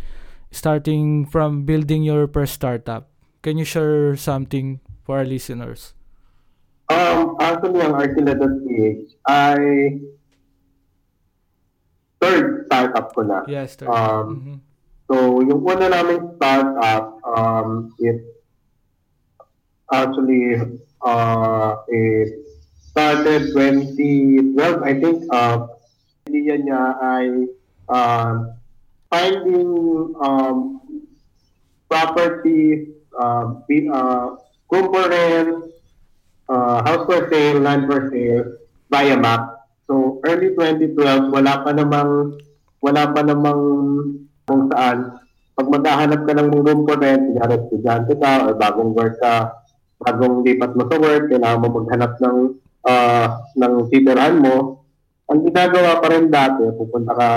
starting 0.49 1.25
from 1.29 1.63
building 1.63 2.01
your 2.01 2.25
first 2.25 2.57
startup? 2.57 3.11
Can 3.41 3.57
you 3.57 3.65
share 3.65 4.15
something 4.15 4.81
for 5.05 5.21
our 5.21 5.27
listeners? 5.27 5.93
Um, 6.89 7.37
actually, 7.37 7.85
ang 7.85 7.93
Archila.ph 7.93 9.13
ay 9.29 9.61
third 12.19 12.67
startup 12.67 13.15
ko 13.15 13.21
na. 13.23 13.43
Yes, 13.47 13.75
third. 13.75 13.89
Um, 13.89 14.27
mm-hmm. 14.29 14.57
So, 15.09 15.41
yung 15.41 15.65
una 15.65 15.89
namin 15.89 16.37
startup, 16.37 17.17
um, 17.25 17.95
it 17.97 18.21
actually 19.89 20.61
uh, 21.01 21.71
it 21.89 22.29
started 22.93 23.49
2012, 23.57 24.83
I 24.83 24.93
think, 25.01 25.17
uh, 25.33 25.65
idea 26.29 26.61
niya 26.61 26.83
ay 27.01 27.27
uh, 27.89 28.53
finding 29.09 30.13
um, 30.21 30.77
property, 31.89 32.93
uh, 33.17 33.57
uh, 33.65 34.27
component, 34.69 35.73
uh, 36.45 36.77
house 36.85 37.05
for 37.09 37.25
sale, 37.33 37.59
land 37.65 37.89
for 37.89 38.13
sale, 38.13 38.45
via 38.93 39.17
map. 39.17 39.58
So, 39.89 40.21
early 40.21 40.53
2012, 40.53 41.33
wala 41.33 41.65
pa 41.65 41.73
namang, 41.73 42.37
wala 42.77 43.09
pa 43.09 43.25
namang 43.25 43.61
kung 44.45 44.69
saan. 44.69 45.17
Pag 45.57 45.65
maghahanap 45.65 46.29
ka 46.29 46.33
ng 46.37 46.49
room 46.61 46.85
for 46.85 47.01
rent, 47.01 47.33
kunyari 47.33 47.57
estudyante 47.57 48.13
ka 48.21 48.45
or 48.45 48.53
bagong 48.53 48.93
work 48.93 49.17
ka, 49.17 49.65
bagong 49.97 50.45
lipat 50.45 50.77
mo 50.77 50.85
sa 50.85 50.97
work, 51.01 51.25
kailangan 51.33 51.61
mo 51.65 51.67
maghanap 51.81 52.13
ng 52.21 52.37
uh, 52.85 53.27
ng 53.57 53.73
titirahan 53.89 54.37
mo, 54.37 54.85
ang 55.25 55.41
ginagawa 55.41 55.97
pa 55.97 56.07
rin 56.13 56.29
dati, 56.29 56.69
pupunta 56.73 57.13
ka 57.17 57.29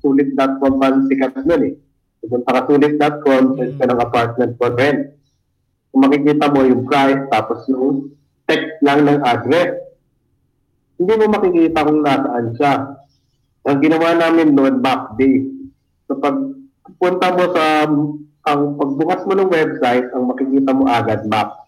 sulit.com 0.00 0.72
pa 0.76 0.92
sikat 1.08 1.40
nun 1.40 1.62
eh. 1.72 1.74
Pupunta 2.20 2.52
ka 2.52 2.60
sulit.com, 2.68 3.42
search 3.56 3.74
ka 3.80 3.84
ng 3.88 4.00
apartment 4.00 4.52
for 4.60 4.72
rent. 4.76 5.00
Kung 5.88 6.00
makikita 6.04 6.52
mo 6.52 6.68
yung 6.68 6.84
price, 6.84 7.24
tapos 7.32 7.64
yung 7.72 8.12
text 8.44 8.76
lang 8.84 9.08
ng 9.08 9.20
address. 9.24 9.83
Hindi 10.94 11.12
mo 11.18 11.24
makikita 11.30 11.86
kung 11.86 12.00
nasaan 12.02 12.46
siya. 12.54 12.74
Ang 13.64 13.78
ginawa 13.80 14.08
namin 14.14 14.54
noon, 14.54 14.78
map 14.78 15.16
day. 15.16 15.42
So 16.06 16.20
pag 16.20 16.36
punta 17.00 17.32
mo 17.32 17.44
sa, 17.50 17.88
ang 18.44 18.62
pagbukas 18.76 19.24
mo 19.24 19.32
ng 19.34 19.50
website, 19.50 20.12
ang 20.12 20.28
makikita 20.28 20.70
mo 20.76 20.84
agad 20.84 21.24
map 21.24 21.64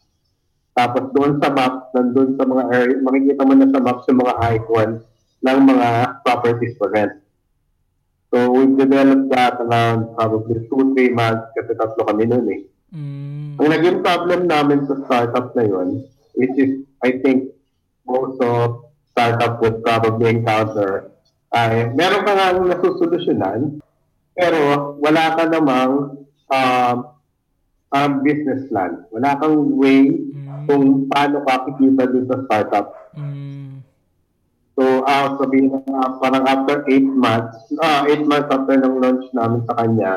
tapos 0.76 1.09
doon 1.16 1.40
sa 1.40 1.49
map, 1.49 1.88
nandun 1.97 2.37
sa 2.37 2.45
mga 2.45 2.64
area, 2.68 3.00
makikita 3.00 3.49
mo 3.49 3.56
na 3.56 3.73
sa 3.73 3.80
map 3.80 4.04
sa 4.04 4.12
mga 4.12 4.33
icon 4.61 5.00
ng 5.40 5.59
mga 5.73 5.88
properties 6.21 6.76
for 6.76 6.92
rent. 6.92 7.16
So 8.28 8.52
we 8.52 8.76
developed 8.76 9.33
that 9.33 9.56
around 9.56 10.12
probably 10.21 10.68
2-3 10.68 11.16
months 11.16 11.49
kasi 11.56 11.73
tatlo 11.80 12.04
kami 12.04 12.28
noon 12.28 12.47
eh. 12.52 12.61
Mm. 12.92 13.56
Ang 13.56 13.68
naging 13.73 13.99
problem 14.04 14.40
namin 14.45 14.85
sa 14.85 15.00
startup 15.09 15.56
na 15.56 15.64
yun, 15.64 16.04
which 16.37 16.52
is 16.61 16.85
I 17.00 17.25
think 17.25 17.56
most 18.04 18.37
of 18.45 18.86
startup 19.16 19.56
would 19.64 19.80
probably 19.80 20.28
encounter, 20.28 21.08
ay 21.56 21.88
meron 21.96 22.20
ka 22.28 22.32
nga 22.37 22.52
nasusolusyonan, 22.52 23.80
pero 24.37 24.92
wala 25.00 25.32
ka 25.32 25.49
namang 25.49 26.20
um, 26.52 26.96
um, 27.96 28.11
business 28.20 28.68
plan. 28.68 29.08
Wala 29.08 29.40
kang 29.40 29.73
way 29.80 30.12
mm. 30.12 30.68
kung 30.68 31.08
paano 31.08 31.40
ka 31.49 31.64
kikita 31.64 32.12
din 32.12 32.28
sa 32.28 32.44
startup. 32.44 33.16
Mm. 33.16 33.80
So, 34.76 35.08
uh, 35.08 35.40
sabihin 35.40 35.73
na 35.73 35.80
uh, 35.80 36.20
parang 36.20 36.44
after 36.44 36.85
8 36.85 37.00
months, 37.00 37.56
uh, 37.80 38.04
8 38.04 38.28
months 38.28 38.52
after 38.52 38.76
ng 38.76 39.00
launch 39.00 39.25
namin 39.32 39.64
sa 39.64 39.75
kanya, 39.80 40.12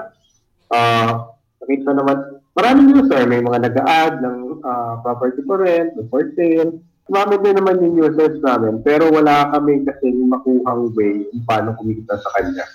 uh, 0.75 1.31
nakita 1.63 1.95
naman, 1.95 2.43
maraming 2.51 2.99
user, 2.99 3.23
may 3.23 3.39
mga 3.39 3.71
nag-a-add 3.71 4.19
ng 4.19 4.59
uh, 4.59 4.99
property 4.99 5.39
for 5.47 5.63
rent, 5.63 5.95
for 6.11 6.27
sale. 6.35 6.75
Marami 7.09 7.35
din 7.41 7.57
naman 7.57 7.81
yung 7.81 7.97
users 8.05 8.37
namin, 8.45 8.85
pero 8.85 9.09
wala 9.09 9.49
kami 9.49 9.81
kasi 9.81 10.13
makuhang 10.13 10.93
way 10.93 11.25
kung 11.33 11.43
paano 11.43 11.73
kumita 11.73 12.15
sa 12.21 12.29
kanya. 12.37 12.65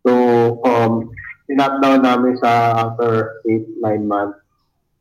So, 0.00 0.12
um, 0.64 1.12
sinat 1.44 1.82
down 1.84 2.00
namin 2.06 2.40
sa 2.40 2.72
after 2.88 3.42
8-9 3.44 4.06
months. 4.06 4.40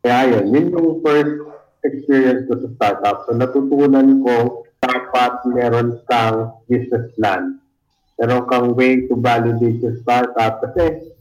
Kaya 0.04 0.40
yun, 0.40 0.46
yun 0.52 0.74
yung 0.74 0.90
first 1.06 1.46
experience 1.86 2.48
ko 2.50 2.60
sa 2.60 2.70
startup. 2.76 3.18
So 3.28 3.36
natutunan 3.36 4.24
ko 4.26 4.66
dapat 4.80 5.46
meron 5.52 6.00
kang 6.08 6.58
business 6.66 7.12
plan. 7.16 7.60
Meron 8.20 8.48
kang 8.52 8.68
way 8.76 9.08
to 9.08 9.16
validate 9.16 9.80
your 9.80 9.96
startup 10.04 10.60
kasi 10.64 11.14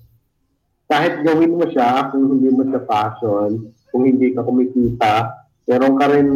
kahit 0.89 1.21
gawin 1.21 1.53
mo 1.53 1.69
siya, 1.69 2.09
kung 2.09 2.33
hindi 2.33 2.49
mo 2.49 2.65
siya 2.65 2.81
passion, 2.89 3.77
kung 3.93 4.03
hindi 4.09 4.33
ka 4.33 4.41
kumikita, 4.41 5.37
meron 5.69 6.01
ka 6.01 6.07
rin, 6.09 6.29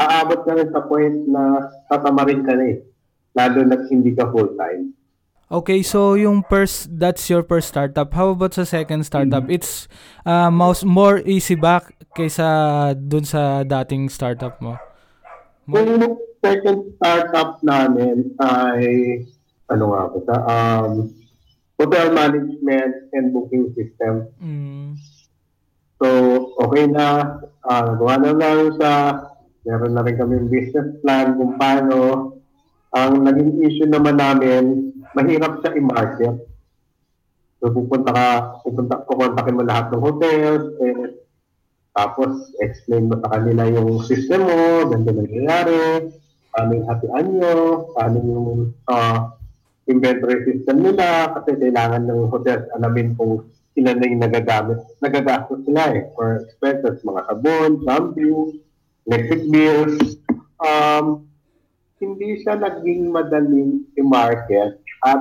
aabot 0.00 0.40
ka 0.44 0.52
rin 0.56 0.68
sa 0.72 0.84
point 0.84 1.16
na 1.28 1.72
tatamarin 1.88 2.44
ka 2.44 2.52
na 2.56 2.64
eh. 2.72 2.78
Lalo 3.36 3.64
na 3.64 3.76
hindi 3.88 4.16
ka 4.16 4.28
full-time. 4.32 4.96
Okay, 5.46 5.78
so 5.86 6.18
yung 6.18 6.42
first, 6.50 6.90
that's 6.98 7.30
your 7.30 7.46
first 7.46 7.70
startup. 7.70 8.10
How 8.10 8.34
about 8.34 8.58
sa 8.58 8.66
second 8.66 9.06
startup? 9.06 9.46
Mm-hmm. 9.46 9.56
It's 9.62 9.86
uh, 10.26 10.50
most, 10.50 10.82
more 10.82 11.22
easy 11.22 11.54
ba 11.54 11.86
kaysa 12.18 12.98
dun 12.98 13.22
sa 13.22 13.62
dating 13.62 14.10
startup 14.10 14.58
mo? 14.58 14.74
Yung 15.70 16.18
second 16.42 16.90
startup 16.98 17.62
namin 17.62 18.34
ay, 18.42 19.22
ano 19.70 19.84
nga 19.94 20.02
ba 20.10 20.18
sa, 20.26 20.34
um, 20.50 21.14
hotel 21.78 22.08
management 22.10 23.12
and 23.12 23.30
booking 23.30 23.70
system. 23.76 24.26
Mm. 24.42 24.96
So, 26.02 26.08
okay 26.58 26.88
na. 26.88 27.38
Uh, 27.62 27.94
gawa 28.00 28.16
na 28.18 28.32
lang 28.32 28.74
siya. 28.80 28.96
Meron 29.66 29.98
na 29.98 30.06
rin 30.06 30.14
kami 30.14 30.46
business 30.46 31.02
plan 31.02 31.34
kung 31.34 31.58
paano. 31.58 32.32
Ang 32.94 33.26
naging 33.26 33.66
issue 33.66 33.90
naman 33.90 34.16
namin, 34.22 34.94
mahirap 35.12 35.58
siya 35.60 35.74
i-market. 35.74 36.38
So, 37.58 37.74
pupunta 37.74 38.14
ka, 38.14 38.26
pupunta, 38.62 39.02
kukontakin 39.10 39.58
mo 39.58 39.62
lahat 39.66 39.90
ng 39.90 40.04
hotels, 40.04 40.64
eh, 40.86 41.18
tapos 41.96 42.52
explain 42.60 43.08
mo 43.08 43.16
sa 43.18 43.32
kanila 43.32 43.64
yung 43.66 44.04
system 44.04 44.44
mo, 44.44 44.86
ganito 44.92 45.16
nangyayari, 45.16 46.12
paano 46.52 46.70
yung 46.76 46.88
hatian 46.92 47.26
nyo, 47.32 47.56
paano 47.96 48.16
yung 48.20 48.48
uh, 48.86 49.34
inventory 49.88 50.44
system 50.44 50.84
nila, 50.84 51.32
kasi 51.32 51.56
kailangan 51.56 52.04
ng 52.04 52.28
hotels 52.28 52.68
alamin 52.76 53.16
kung 53.16 53.48
sila 53.72 53.96
na 53.96 54.04
yung 54.04 54.22
nagagamit, 54.22 54.78
nagagastos 55.00 55.64
sila 55.64 55.96
eh, 55.96 56.04
for 56.12 56.44
expenses, 56.44 57.00
mga 57.00 57.24
sabon, 57.24 57.80
shampoo, 57.88 58.52
electric 59.06 59.42
bills. 59.48 60.18
Um, 60.58 61.30
hindi 61.96 62.42
siya 62.44 62.60
naging 62.60 63.08
madaling 63.08 63.88
i-market 63.96 64.84
at 65.00 65.20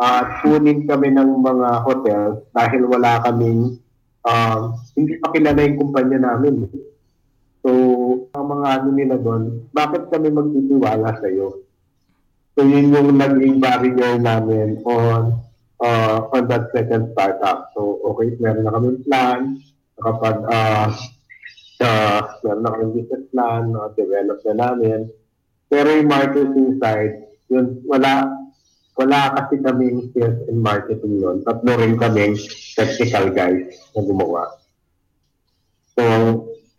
uh, 0.00 0.22
tunin 0.40 0.88
kami 0.88 1.12
ng 1.12 1.44
mga 1.44 1.68
hotels 1.84 2.40
dahil 2.56 2.88
wala 2.88 3.20
kaming 3.20 3.76
um, 4.24 4.60
hindi 4.96 5.20
pa 5.20 5.28
kilala 5.34 5.60
yung 5.66 5.78
kumpanya 5.78 6.18
namin. 6.32 6.66
So, 7.62 7.70
ang 8.34 8.46
mga 8.48 8.68
ano 8.80 8.88
nila 8.90 9.16
doon, 9.20 9.70
bakit 9.70 10.10
kami 10.10 10.34
magtitiwala 10.34 11.14
sa 11.20 11.28
iyo? 11.30 11.62
So, 12.58 12.66
yun 12.66 12.90
yung 12.90 13.14
naging 13.16 13.62
barrier 13.62 14.18
namin 14.18 14.82
on 14.82 15.40
uh, 15.78 16.18
on 16.32 16.50
that 16.50 16.74
second 16.74 17.14
startup. 17.14 17.70
So, 17.76 18.02
okay, 18.12 18.34
meron 18.42 18.66
na 18.66 18.74
kami 18.74 18.88
plan. 19.06 19.40
Kapag 20.02 20.36
uh, 20.50 20.90
uh, 21.82 22.40
meron 22.46 22.62
na 22.62 22.70
kami 22.72 22.86
business 23.02 23.26
plan, 23.34 23.74
uh, 23.74 23.90
develop 23.98 24.38
na 24.46 24.54
namin. 24.54 25.10
Pero 25.66 25.88
yung 25.92 26.08
marketing 26.08 26.78
side, 26.78 27.28
yun, 27.50 27.82
wala, 27.84 28.30
wala 28.96 29.20
kasi 29.36 29.60
kaming 29.60 30.08
sales 30.14 30.40
and 30.46 30.60
marketing 30.62 31.20
yun. 31.20 31.42
Tatlo 31.42 31.70
rin 31.76 31.98
kaming 31.98 32.38
technical 32.78 33.28
guys 33.34 33.66
na 33.92 34.00
gumawa. 34.00 34.44
So, 35.92 36.02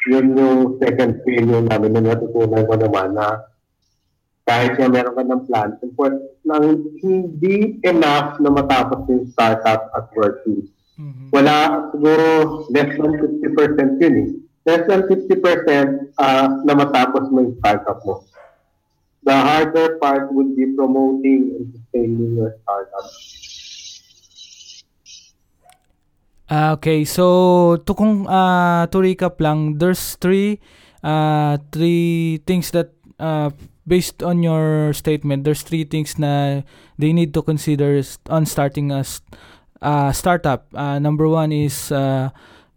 yun 0.09 0.35
yung 0.35 0.81
second 0.81 1.21
failure 1.23 1.63
namin 1.63 1.93
na 1.95 2.01
natutunan 2.13 2.65
ko 2.65 2.75
naman 2.75 3.13
na 3.13 3.47
kahit 4.43 4.75
na 4.75 4.91
meron 4.91 5.15
ka 5.15 5.23
ng 5.23 5.43
plan, 5.47 5.69
support 5.79 6.15
lang 6.43 6.83
hindi 6.99 7.79
enough 7.87 8.35
na 8.43 8.51
matapos 8.51 9.07
yung 9.07 9.31
startup 9.31 9.87
at 9.95 10.11
working. 10.19 10.67
Mhm. 10.99 11.31
Wala, 11.31 11.89
siguro 11.95 12.25
less 12.69 12.91
than 12.99 13.11
50% 13.17 14.03
yun 14.03 14.15
eh. 14.19 14.29
Less 14.63 14.87
than 14.87 15.03
50% 15.11 16.15
uh, 16.15 16.47
na 16.63 16.73
matapos 16.73 17.27
mo 17.27 17.43
yung 17.43 17.59
startup 17.59 17.99
mo. 18.07 18.23
The 19.23 19.35
harder 19.35 19.99
part 19.99 20.31
would 20.31 20.55
be 20.55 20.71
promoting 20.75 21.55
and 21.55 21.65
sustaining 21.71 22.35
your 22.35 22.55
startup. 22.63 23.07
Ah, 26.53 26.75
okay, 26.75 27.07
so 27.07 27.79
to 27.87 27.91
kung 27.95 28.27
uh, 28.27 28.85
to 28.91 28.97
recap 28.99 29.39
lang, 29.39 29.79
there's 29.79 30.19
three 30.19 30.59
uh, 31.01 31.57
three 31.71 32.43
things 32.45 32.71
that 32.75 32.91
uh, 33.19 33.49
based 33.87 34.23
on 34.23 34.43
your 34.43 34.93
statement, 34.93 35.43
there's 35.43 35.63
three 35.63 35.83
things 35.83 36.19
na 36.19 36.61
they 36.99 37.11
need 37.11 37.33
to 37.33 37.41
consider 37.41 37.99
on 38.29 38.45
starting 38.45 38.91
a 38.91 39.03
uh, 39.81 40.11
startup. 40.11 40.67
Uh, 40.73 40.99
number 40.99 41.27
one 41.27 41.51
is 41.51 41.91
uh, 41.91 42.29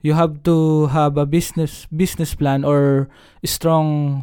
you 0.06 0.14
have 0.14 0.46
to 0.46 0.86
have 0.94 1.18
a 1.18 1.26
business 1.26 1.90
business 1.90 2.38
plan 2.38 2.62
or 2.62 3.10
strong 3.42 4.22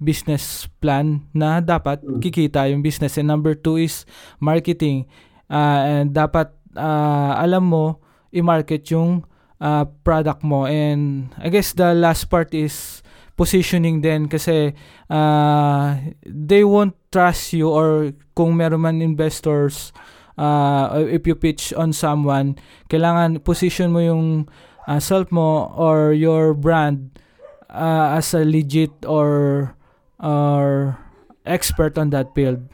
business 0.00 0.64
plan 0.80 1.28
na 1.36 1.60
dapat 1.60 2.00
Mm. 2.00 2.24
kikita 2.24 2.64
yung 2.72 2.80
business. 2.80 3.20
And 3.20 3.28
number 3.28 3.52
two 3.52 3.76
is 3.76 4.08
marketing. 4.40 5.04
Uh, 5.52 5.84
and 5.84 6.16
dapat 6.16 6.48
uh, 6.72 7.36
alam 7.36 7.68
mo 7.68 8.00
i-market 8.32 8.88
yung 8.88 9.28
uh, 9.60 9.84
product 10.00 10.40
mo. 10.40 10.64
And 10.64 11.28
I 11.36 11.52
guess 11.52 11.76
the 11.76 11.92
last 11.92 12.32
part 12.32 12.56
is 12.56 13.04
positioning 13.36 14.00
din 14.00 14.32
kasi 14.32 14.72
uh, 15.12 15.86
they 16.24 16.64
won't 16.64 16.96
trust 17.12 17.52
you 17.52 17.68
or 17.68 18.16
kung 18.32 18.56
meron 18.56 18.82
man 18.82 18.98
investors 19.04 19.92
uh, 20.38 21.04
if 21.10 21.26
you 21.26 21.34
pitch 21.34 21.74
on 21.74 21.92
someone, 21.92 22.54
kailangan 22.88 23.42
position 23.42 23.90
mo 23.90 24.00
yung 24.00 24.46
uh, 24.88 24.96
self 24.96 25.28
mo 25.28 25.68
or 25.76 26.16
your 26.16 26.56
brand 26.56 27.12
uh, 27.68 28.16
as 28.16 28.32
a 28.32 28.40
legit 28.40 29.04
or 29.04 29.76
or 30.16 30.96
expert 31.44 32.00
on 32.00 32.08
that 32.10 32.32
field. 32.32 32.64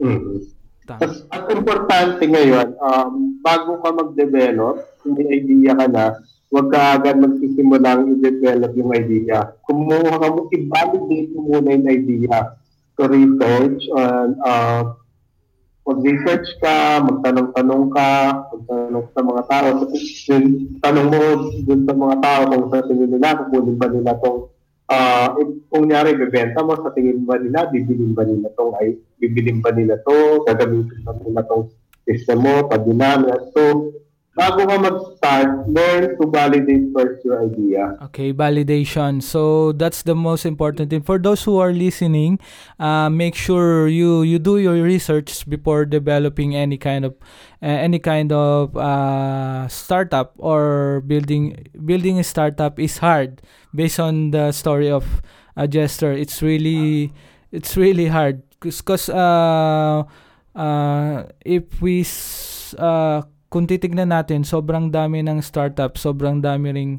Mhm. 0.00 0.48
At, 0.90 1.06
at 1.30 1.46
importante 1.54 2.26
ngayon, 2.26 2.74
um, 2.82 3.38
bago 3.46 3.78
ka 3.78 3.94
mag-develop, 3.94 4.82
may 5.06 5.38
idea 5.38 5.70
ka 5.78 5.86
na, 5.86 6.18
huwag 6.50 6.66
ka 6.66 6.98
agad 6.98 7.22
magsisimulang 7.22 8.18
i-develop 8.18 8.74
yung 8.74 8.90
idea. 8.90 9.54
Kumuha 9.70 10.18
ka 10.18 10.26
mo, 10.34 10.50
i-validate 10.50 11.30
mo 11.30 11.40
muna 11.46 11.78
yung 11.78 11.86
idea. 11.86 12.58
So 12.98 13.06
research, 13.06 13.86
and, 13.94 14.34
uh, 14.42 14.98
mag-research 15.86 16.48
ka, 16.60 17.00
magtanong-tanong 17.02 17.84
ka, 17.90 18.10
magtanong 18.52 19.06
sa 19.10 19.20
mga 19.24 19.42
tao. 19.48 19.68
So, 19.90 20.36
yun, 20.36 20.44
tanong 20.84 21.08
mo 21.08 21.20
dun 21.64 21.82
sa 21.88 21.94
mga 21.96 22.16
tao 22.20 22.40
kung 22.52 22.66
sa 22.70 22.84
tingin 22.86 23.10
nila, 23.10 23.38
kukunin 23.40 23.76
ba 23.80 23.88
nila 23.88 24.14
tong 24.20 24.50
Ah, 24.90 25.30
uh, 25.38 25.46
kung 25.70 25.86
nyari 25.86 26.18
bebenta 26.18 26.66
mo 26.66 26.74
sa 26.74 26.90
tingin 26.90 27.22
ba 27.22 27.38
nila, 27.38 27.70
bibilin 27.70 28.10
ba 28.10 28.26
nila 28.26 28.50
tong 28.58 28.74
ay 28.82 28.98
bibilin 29.22 29.62
ba 29.62 29.70
nila 29.70 29.94
to, 30.02 30.42
gagamitin 30.42 31.06
ba 31.06 31.14
nila 31.14 31.46
tong 31.46 31.70
system 32.10 32.42
mo, 32.42 32.66
pag-dinamit. 32.66 33.54
So, 33.54 33.94
bago 34.36 34.62
ka 34.62 34.76
mag-start, 34.78 35.66
learn 35.66 36.14
to 36.14 36.24
validate 36.30 36.86
first 36.94 37.24
your 37.24 37.42
idea. 37.44 37.98
Okay, 38.10 38.32
validation. 38.32 39.22
So 39.22 39.72
that's 39.72 40.02
the 40.02 40.14
most 40.14 40.46
important 40.46 40.90
thing. 40.90 41.02
For 41.02 41.18
those 41.18 41.42
who 41.42 41.58
are 41.58 41.72
listening, 41.72 42.38
uh, 42.78 43.10
make 43.10 43.34
sure 43.34 43.88
you 43.88 44.22
you 44.22 44.38
do 44.38 44.58
your 44.58 44.78
research 44.78 45.44
before 45.50 45.84
developing 45.84 46.54
any 46.54 46.78
kind 46.78 47.04
of 47.04 47.18
uh, 47.62 47.66
any 47.66 47.98
kind 47.98 48.30
of 48.30 48.76
uh, 48.76 49.66
startup 49.66 50.32
or 50.38 51.02
building 51.06 51.66
building 51.84 52.18
a 52.18 52.24
startup 52.24 52.78
is 52.78 52.98
hard 53.02 53.42
based 53.74 53.98
on 53.98 54.30
the 54.30 54.52
story 54.54 54.90
of 54.90 55.22
a 55.58 55.66
Jester. 55.66 56.14
It's 56.14 56.40
really 56.40 57.12
it's 57.50 57.76
really 57.76 58.06
hard 58.06 58.46
because 58.62 59.10
uh, 59.10 60.06
uh, 60.54 61.16
if 61.42 61.82
we 61.82 62.06
uh, 62.78 63.22
kung 63.50 63.66
titignan 63.66 64.14
natin, 64.14 64.46
sobrang 64.46 64.94
dami 64.94 65.26
ng 65.26 65.42
startup, 65.42 65.98
sobrang 65.98 66.38
dami 66.38 66.70
ring 66.70 66.92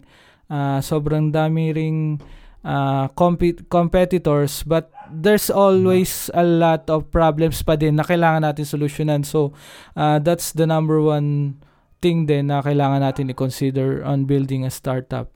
ah, 0.51 0.83
sobrang 0.83 1.31
dami 1.31 1.71
ring 1.71 2.19
ah, 2.67 3.07
compi- 3.15 3.63
competitors 3.71 4.61
but 4.67 4.91
there's 5.07 5.47
always 5.47 6.27
a 6.35 6.43
lot 6.43 6.85
of 6.91 7.07
problems 7.07 7.63
pa 7.63 7.79
din 7.79 7.95
na 7.95 8.03
kailangan 8.03 8.43
natin 8.43 8.67
solusyonan. 8.67 9.23
So 9.23 9.55
ah, 9.95 10.19
that's 10.19 10.51
the 10.51 10.67
number 10.67 10.99
one 10.99 11.55
thing 12.03 12.27
din 12.27 12.51
na 12.51 12.59
kailangan 12.59 12.99
natin 12.99 13.31
i-consider 13.31 14.03
on 14.03 14.27
building 14.27 14.67
a 14.67 14.71
startup. 14.73 15.31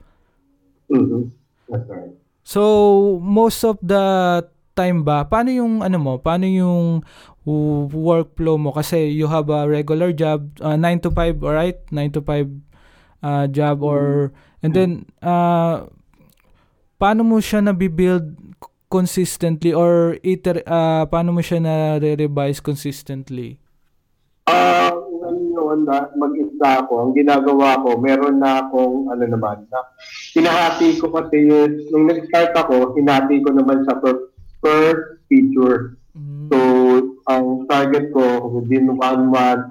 Mhm. 0.91 1.31
That's 1.71 1.87
right. 1.89 2.13
So, 2.45 2.61
most 3.25 3.65
of 3.65 3.81
the 3.81 4.45
time 4.77 5.01
ba, 5.01 5.25
paano 5.25 5.49
yung 5.49 5.81
ano 5.81 5.97
mo, 5.97 6.13
paano 6.21 6.45
yung 6.45 7.01
workflow 7.45 8.57
mo? 8.57 8.73
Kasi 8.73 9.13
you 9.13 9.29
have 9.29 9.49
a 9.49 9.69
regular 9.69 10.11
job, 10.11 10.49
9 10.59 10.81
to 11.05 11.09
5, 11.13 11.43
alright? 11.45 11.79
9 11.93 12.17
to 12.17 12.21
5 12.21 12.49
uh, 13.23 13.45
job 13.47 13.81
or, 13.85 14.33
and 14.65 14.73
then, 14.73 15.05
uh, 15.21 15.85
paano 16.97 17.21
mo 17.21 17.37
siya 17.37 17.61
nabibuild 17.61 18.33
consistently 18.89 19.73
or 19.73 20.15
iter 20.21 20.61
uh, 20.63 21.03
paano 21.09 21.35
mo 21.35 21.41
siya 21.41 21.59
na 21.59 21.75
re-revise 21.99 22.61
consistently? 22.61 23.59
Ah, 24.45 24.93
uh, 24.93 25.05
ngayon 25.25 25.89
na 25.89 26.07
mag-isa 26.15 26.85
ako, 26.85 26.93
ang 27.01 27.11
ginagawa 27.17 27.81
ko, 27.81 27.97
meron 27.97 28.37
na 28.39 28.63
akong 28.63 29.09
ano 29.09 29.23
naman, 29.25 29.65
na 29.73 29.81
hinahati 30.37 31.01
ko 31.01 31.09
kasi 31.09 31.49
yung, 31.49 31.73
nung 31.91 32.05
nag-start 32.07 32.53
ako, 32.53 32.93
hinati 32.93 33.41
ko 33.41 33.49
naman 33.51 33.83
sa 33.83 33.97
per, 33.97 34.31
per 34.61 35.19
feature. 35.27 35.97
Mm. 36.13 36.47
So, 36.53 36.57
ang 37.25 37.65
target 37.65 38.13
ko 38.13 38.49
within 38.53 38.93
one 38.93 39.23
month, 39.33 39.65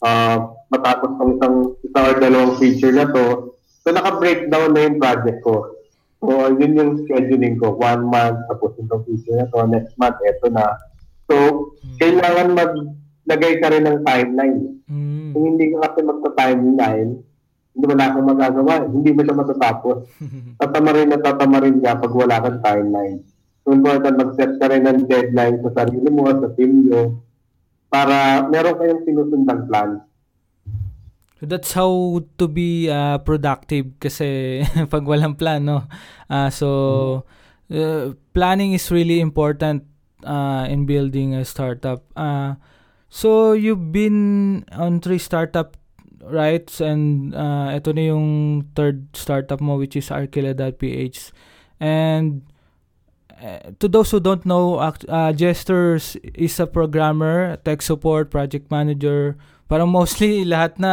uh, 0.00 0.52
matapos 0.72 1.10
ng 1.20 1.30
isang, 1.36 1.56
isang 1.84 2.04
or 2.04 2.16
dalawang 2.20 2.54
feature 2.56 2.92
na 2.92 3.08
to, 3.08 3.56
so 3.84 3.88
naka-breakdown 3.92 4.72
na 4.72 4.88
yung 4.88 4.98
project 5.00 5.38
ko. 5.44 5.74
So, 6.24 6.48
yun 6.56 6.80
yung 6.80 6.92
scheduling 7.04 7.60
ko. 7.60 7.76
One 7.76 8.08
month, 8.08 8.48
tapos 8.48 8.72
itong 8.80 9.04
feature 9.04 9.36
na 9.36 9.48
to. 9.52 9.68
Next 9.68 9.92
month, 10.00 10.16
eto 10.24 10.48
na. 10.48 10.80
So, 11.28 11.36
mm. 11.84 12.00
kailangan 12.00 12.56
maglagay 12.56 13.60
ka 13.60 13.68
rin 13.68 13.84
ng 13.84 14.00
timeline. 14.08 14.80
Mm. 14.88 15.36
Kung 15.36 15.44
hindi 15.52 15.64
ka 15.76 15.84
kasi 15.84 16.00
magta-timeline, 16.00 17.20
hindi 17.74 17.84
na 17.90 18.06
akong 18.08 18.28
magagawa. 18.30 18.74
Hindi 18.88 19.10
mo 19.12 19.20
siya 19.20 19.36
matatapos. 19.36 19.98
tatama 20.62 20.90
rin 20.96 21.08
na 21.12 21.18
tatama 21.20 21.58
rin 21.60 21.76
ka 21.84 22.00
pag 22.00 22.14
wala 22.14 22.36
kang 22.40 22.60
timeline. 22.64 23.20
So, 23.64 23.72
important 23.72 24.20
mag-set 24.20 24.60
ka 24.60 24.68
rin 24.68 24.84
ng 24.84 25.08
deadline 25.08 25.56
sa 25.64 25.72
sarili 25.72 26.08
mo, 26.12 26.28
sa 26.28 26.52
team 26.52 26.92
mo, 26.92 27.24
para 27.88 28.44
meron 28.52 28.76
kayong 28.76 29.02
sinusundang 29.08 29.64
plan. 29.66 30.04
So 31.40 31.48
that's 31.48 31.72
how 31.72 32.24
to 32.38 32.46
be 32.46 32.88
uh, 32.88 33.18
productive 33.24 33.96
kasi 33.98 34.62
pag 34.92 35.04
walang 35.08 35.40
plan, 35.40 35.64
no? 35.64 35.88
Uh, 36.28 36.52
so, 36.52 36.68
uh, 37.72 38.12
planning 38.36 38.76
is 38.76 38.92
really 38.92 39.20
important 39.20 39.88
uh, 40.24 40.68
in 40.68 40.84
building 40.84 41.34
a 41.34 41.44
startup. 41.44 42.04
Uh, 42.12 42.60
so, 43.08 43.52
you've 43.52 43.92
been 43.92 44.64
on 44.72 45.00
three 45.00 45.18
startup 45.18 45.76
right? 46.24 46.68
And 46.80 47.34
uh, 47.36 47.72
ito 47.76 47.92
na 47.92 48.02
yung 48.08 48.28
third 48.72 49.12
startup 49.12 49.60
mo 49.60 49.76
which 49.76 49.96
is 49.96 50.08
Arkela.ph. 50.08 51.32
And 51.80 52.48
to 53.78 53.88
those 53.88 54.10
who 54.10 54.20
don't 54.20 54.44
know, 54.46 54.76
uh, 54.78 55.32
Gestures 55.32 56.16
is 56.34 56.58
a 56.60 56.66
programmer, 56.66 57.56
tech 57.64 57.82
support, 57.82 58.30
project 58.30 58.70
manager, 58.70 59.36
Parang 59.64 59.88
mostly 59.88 60.44
lahat 60.52 60.76
na 60.76 60.92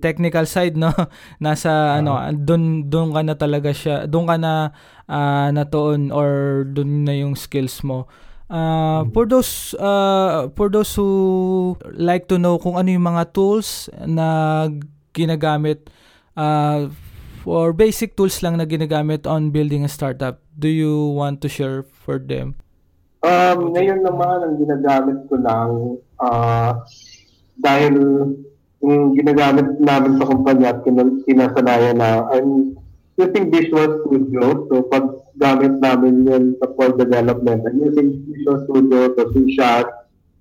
technical 0.00 0.48
side 0.48 0.76
no? 0.76 0.92
Nasa 1.44 1.70
uh, 1.70 1.98
ano 2.00 2.16
doon 2.32 2.88
doon 2.88 3.12
ka 3.12 3.20
na 3.22 3.34
talaga 3.36 3.70
siya 3.70 4.08
doon 4.08 4.24
ka 4.24 4.36
na 4.40 4.72
uh, 5.06 5.48
natuon 5.52 6.08
or 6.10 6.64
doon 6.64 7.04
na 7.04 7.14
yung 7.16 7.36
skills 7.36 7.84
mo. 7.84 8.08
Uh, 8.50 9.06
for 9.14 9.30
those 9.30 9.78
uh, 9.78 10.50
for 10.58 10.66
those 10.66 10.90
who 10.98 11.78
like 11.94 12.26
to 12.26 12.34
know 12.34 12.58
kung 12.58 12.74
ano 12.74 12.90
yung 12.90 13.06
mga 13.06 13.30
tools 13.30 13.86
na 14.02 14.66
ginagamit 15.14 15.86
uh, 16.34 16.90
for 17.40 17.72
basic 17.72 18.14
tools 18.14 18.44
lang 18.44 18.60
na 18.60 18.68
ginagamit 18.68 19.24
on 19.24 19.48
building 19.48 19.82
a 19.82 19.90
startup, 19.90 20.44
do 20.52 20.68
you 20.68 21.16
want 21.16 21.40
to 21.40 21.48
share 21.48 21.82
for 21.82 22.20
them? 22.20 22.60
Um, 23.20 23.76
ngayon 23.76 24.04
naman 24.04 24.38
ang 24.44 24.54
ginagamit 24.56 25.28
ko 25.28 25.36
lang 25.40 25.72
uh, 26.20 26.72
dahil 27.60 27.92
yung 28.80 29.12
ginagamit 29.12 29.76
namin 29.76 30.16
sa 30.16 30.24
kumpanya 30.24 30.72
at 30.72 30.80
kinasanayan 31.28 32.00
na 32.00 32.24
I'm 32.32 32.80
using 33.20 33.52
Visual 33.52 34.04
Studio. 34.04 34.64
So 34.72 34.88
pag 34.88 35.04
gamit 35.36 35.80
namin 35.84 36.24
yun 36.24 36.44
sa 36.60 36.72
for 36.72 36.96
development, 36.96 37.68
I'm 37.68 37.80
using 37.80 38.24
Visual 38.24 38.64
Studio, 38.64 39.12
so 39.12 39.28
C 39.36 39.52
Sharp, 39.52 39.88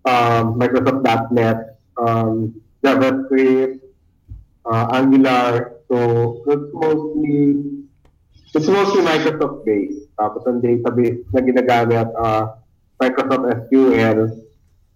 um, 0.07 0.55
Microsoft.NET, 0.55 1.79
um, 1.99 2.55
JavaScript, 2.79 3.83
uh, 4.63 4.85
Angular. 4.95 5.78
So 5.89 5.95
it's 6.45 6.69
mostly 6.71 7.37
it's 8.53 8.69
mostly 8.69 9.01
Microsoft 9.01 9.65
based. 9.65 10.13
Tapos 10.15 10.45
ang 10.45 10.61
database 10.61 11.25
na 11.33 11.41
ginagamit 11.41 12.07
uh, 12.13 12.61
Microsoft 13.01 13.49
SQL 13.65 14.47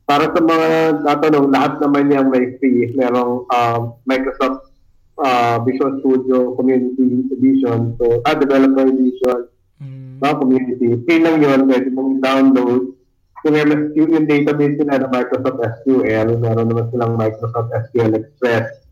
para 0.04 0.28
sa 0.36 0.42
mga 0.44 0.70
tatanong, 1.08 1.48
lahat 1.48 1.80
naman 1.80 2.12
yung 2.12 2.28
may 2.28 2.60
free. 2.60 2.92
Merong 2.92 3.48
um, 3.48 3.82
Microsoft 4.04 4.68
uh, 5.16 5.64
Visual 5.64 6.00
Studio 6.04 6.60
Community 6.60 7.24
Edition, 7.32 7.96
so, 7.96 8.20
ah, 8.28 8.36
Developer 8.36 8.84
Edition, 8.92 9.48
mm. 9.80 10.20
uh, 10.20 10.36
Community. 10.36 11.00
Free 11.08 11.24
lang 11.24 11.40
yun, 11.40 11.72
pwede 11.72 11.88
mong 11.96 12.20
download. 12.20 13.00
Yung 13.44 13.56
MSQ, 13.60 13.96
yung 13.96 14.28
database 14.28 14.76
nila 14.80 15.04
na 15.04 15.10
Microsoft 15.12 15.60
SQL, 15.60 16.28
meron 16.40 16.68
naman 16.68 16.88
silang 16.92 17.16
Microsoft 17.16 17.72
SQL 17.72 18.20
Express. 18.20 18.83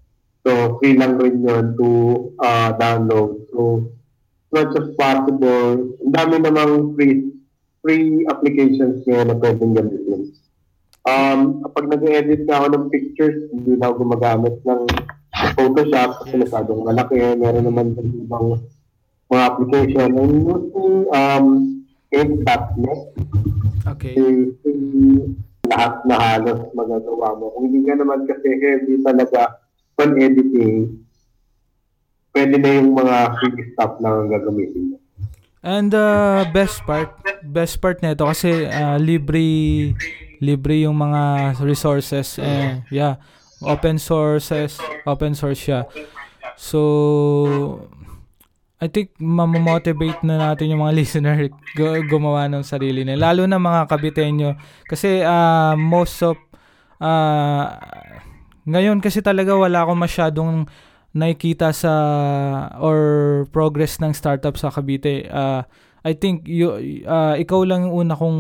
So, 0.42 0.82
free 0.82 0.98
lang 0.98 1.22
rin 1.22 1.46
yun 1.46 1.78
to 1.78 1.90
uh, 2.42 2.74
download. 2.76 3.46
So, 3.54 3.86
much 4.50 4.74
as 4.74 4.90
possible, 4.98 5.96
ang 6.02 6.12
dami 6.12 6.36
namang 6.42 6.98
free 6.98 7.32
free 7.82 8.26
applications 8.30 9.02
ngayon 9.06 9.34
na 9.34 9.38
pwedeng 9.42 9.74
gamitin. 9.74 10.22
Um, 11.02 11.66
kapag 11.66 11.90
nag-edit 11.90 12.46
na 12.46 12.62
ako 12.62 12.68
ng 12.70 12.86
pictures, 12.94 13.50
hindi 13.50 13.74
na 13.74 13.90
ako 13.90 14.06
gumagamit 14.06 14.56
ng 14.62 14.82
Photoshop 15.58 16.22
kasi 16.22 16.36
masyadong 16.38 16.86
malaki. 16.86 17.18
Meron 17.18 17.66
naman 17.66 17.98
din 17.98 18.22
ibang 18.22 18.62
mga 19.34 19.44
application. 19.50 20.10
I'm 20.14 20.46
using 20.46 20.94
um, 21.10 21.46
Ink.net. 22.12 23.02
Okay. 23.88 24.14
Hindi 24.14 24.74
lahat 25.72 26.04
na 26.04 26.16
halos 26.20 26.70
magagawa 26.76 27.40
mo. 27.40 27.56
Kung 27.56 27.72
hindi 27.72 27.88
ka 27.88 27.96
naman 27.96 28.28
kasi 28.28 28.60
heavy 28.60 29.00
talaga 29.00 29.61
on 30.00 30.12
editing, 30.20 31.02
pwede 32.32 32.56
na 32.60 32.70
yung 32.80 32.96
mga 32.96 33.16
free 33.40 33.76
stuff 33.76 34.00
na 34.00 34.24
gagamitin 34.28 34.96
mo. 34.96 34.98
And 35.62 35.94
uh, 35.94 36.50
best 36.50 36.82
part, 36.90 37.14
best 37.46 37.78
part 37.78 38.02
nito 38.02 38.26
kasi 38.26 38.66
uh, 38.66 38.98
libre 38.98 39.94
libre 40.42 40.90
yung 40.90 40.98
mga 40.98 41.54
resources 41.62 42.42
eh 42.42 42.82
yeah. 42.90 43.22
Open 43.62 44.02
sources 44.02 44.82
open 45.06 45.38
source 45.38 45.62
siya. 45.62 45.86
So 46.58 46.82
I 48.82 48.90
think 48.90 49.14
mamomotivate 49.22 50.26
na 50.26 50.50
natin 50.50 50.74
yung 50.74 50.82
mga 50.82 50.98
listener 51.00 51.38
gumawa 52.10 52.50
ng 52.50 52.66
sarili 52.66 53.06
nila. 53.06 53.30
Lalo 53.30 53.46
na 53.46 53.62
mga 53.62 53.86
kabitenyo. 53.86 54.58
Kasi 54.90 55.22
uh, 55.22 55.78
most 55.78 56.26
of 56.26 56.42
uh, 56.98 57.78
ngayon 58.72 59.04
kasi 59.04 59.20
talaga 59.20 59.52
wala 59.54 59.84
akong 59.84 60.00
masyadong 60.00 60.52
nakikita 61.12 61.76
sa 61.76 61.94
or 62.80 63.00
progress 63.52 64.00
ng 64.00 64.16
startup 64.16 64.56
sa 64.56 64.72
Cavite 64.72 65.28
uh, 65.28 65.68
I 66.02 66.18
think 66.18 66.50
you, 66.50 66.74
uh, 67.06 67.38
ikaw 67.38 67.62
lang 67.62 67.86
yung 67.86 68.10
una 68.10 68.18
kong 68.18 68.40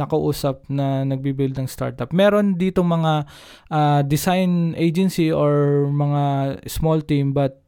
nakausap 0.00 0.64
na 0.72 1.04
nagbi-build 1.04 1.60
ng 1.60 1.68
startup. 1.68 2.08
Meron 2.08 2.56
dito 2.56 2.80
mga 2.80 3.28
uh, 3.68 4.00
design 4.08 4.72
agency 4.80 5.28
or 5.28 5.84
mga 5.92 6.56
small 6.64 7.04
team 7.04 7.36
but 7.36 7.60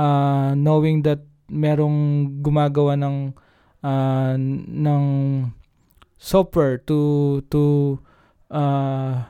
uh, 0.00 0.56
knowing 0.56 1.04
that 1.04 1.20
merong 1.52 2.40
gumagawa 2.40 2.96
ng 2.96 3.36
uh, 3.84 4.32
ng 4.64 5.04
software 6.16 6.80
to 6.80 7.44
to 7.52 7.94
uh, 8.48 9.28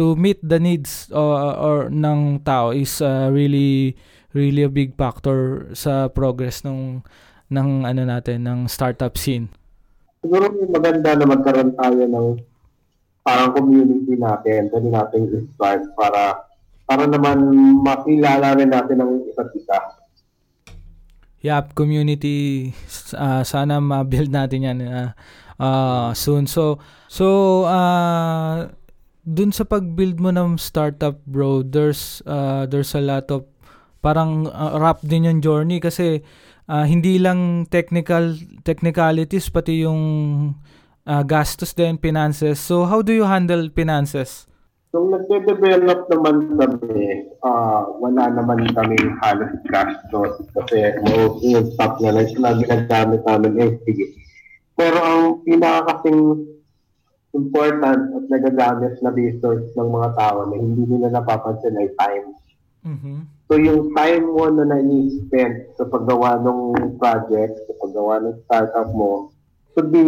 to 0.00 0.16
meet 0.16 0.40
the 0.40 0.56
needs 0.56 1.12
or, 1.12 1.36
or 1.60 1.76
ng 1.92 2.40
tao 2.40 2.72
is 2.72 3.04
uh, 3.04 3.28
really 3.28 3.92
really 4.32 4.64
a 4.64 4.72
big 4.72 4.96
factor 4.96 5.68
sa 5.76 6.08
progress 6.08 6.64
ng 6.64 7.04
ng 7.52 7.68
ano 7.84 8.02
natin 8.08 8.48
ng 8.48 8.58
startup 8.64 9.20
scene? 9.20 9.52
Siguro 10.24 10.48
maganda 10.72 11.12
na 11.12 11.26
magkaroon 11.28 11.76
tayo 11.76 12.02
ng 12.08 12.26
parang 13.20 13.52
community 13.52 14.16
natin, 14.16 14.72
pwede 14.72 14.88
natin 14.88 15.20
i-start 15.36 15.82
para 15.92 16.48
para 16.88 17.04
naman 17.04 17.38
makilala 17.84 18.56
rin 18.56 18.72
natin 18.72 19.04
ang 19.04 19.20
isa't 19.28 19.52
isa. 19.52 19.78
Yep, 21.40 21.76
community 21.76 22.70
uh, 23.16 23.44
sana 23.44 23.80
ma-build 23.84 24.32
natin 24.32 24.64
'yan 24.64 24.78
uh, 24.84 25.10
uh, 25.60 26.10
soon. 26.16 26.48
So 26.48 26.80
so 27.08 27.26
uh, 27.68 28.72
dun 29.30 29.54
sa 29.54 29.62
pag-build 29.62 30.18
mo 30.18 30.34
ng 30.34 30.58
startup, 30.58 31.22
bro, 31.22 31.62
there's 31.62 32.18
uh, 32.26 32.66
there's 32.66 32.98
a 32.98 33.02
lot 33.02 33.30
of 33.30 33.46
parang 34.02 34.50
uh, 34.50 34.74
rap 34.82 34.98
din 35.06 35.30
yung 35.30 35.38
journey 35.38 35.78
kasi 35.78 36.26
uh, 36.66 36.82
hindi 36.82 37.22
lang 37.22 37.70
technical 37.70 38.34
technicalities 38.66 39.46
pati 39.46 39.86
yung 39.86 40.02
uh, 41.06 41.22
gastos 41.22 41.70
din 41.78 41.94
finances. 42.02 42.58
So 42.58 42.90
how 42.90 43.06
do 43.06 43.14
you 43.14 43.24
handle 43.24 43.70
finances? 43.70 44.50
Nung 44.90 45.14
nagde-develop 45.14 46.10
naman 46.10 46.58
kami, 46.58 47.30
uh, 47.46 47.86
wala 48.02 48.26
naman 48.34 48.66
kami 48.74 48.98
halos 49.22 49.54
gastos 49.70 50.42
kasi 50.50 50.98
most 51.06 51.46
yung 51.46 51.70
stock 51.78 52.02
na 52.02 52.18
lang 52.18 52.26
na 52.34 52.58
ginagamit 52.58 53.22
namin 53.22 53.52
eh, 53.62 53.70
sige, 53.86 54.18
Pero 54.74 54.98
ang 54.98 55.46
pinaka 55.46 56.02
kasing 56.02 56.42
important 57.30 58.10
at 58.10 58.24
nagagamit 58.26 58.98
na 58.98 59.10
resource 59.14 59.70
ng 59.78 59.88
mga 59.88 60.10
tao 60.18 60.50
na 60.50 60.56
hindi 60.58 60.82
nila 60.86 61.14
napapansin 61.14 61.78
ay 61.78 61.90
time. 61.94 62.26
Mhm. 62.82 63.16
So 63.50 63.58
yung 63.58 63.94
time 63.94 64.30
mo 64.30 64.46
na 64.50 64.66
na-spend 64.66 65.74
sa 65.74 65.86
paggawa 65.86 66.38
ng 66.42 66.94
project, 66.98 67.66
sa 67.66 67.74
paggawa 67.78 68.22
ng 68.22 68.36
startup 68.46 68.90
mo, 68.94 69.34
should 69.74 69.90
be 69.94 70.06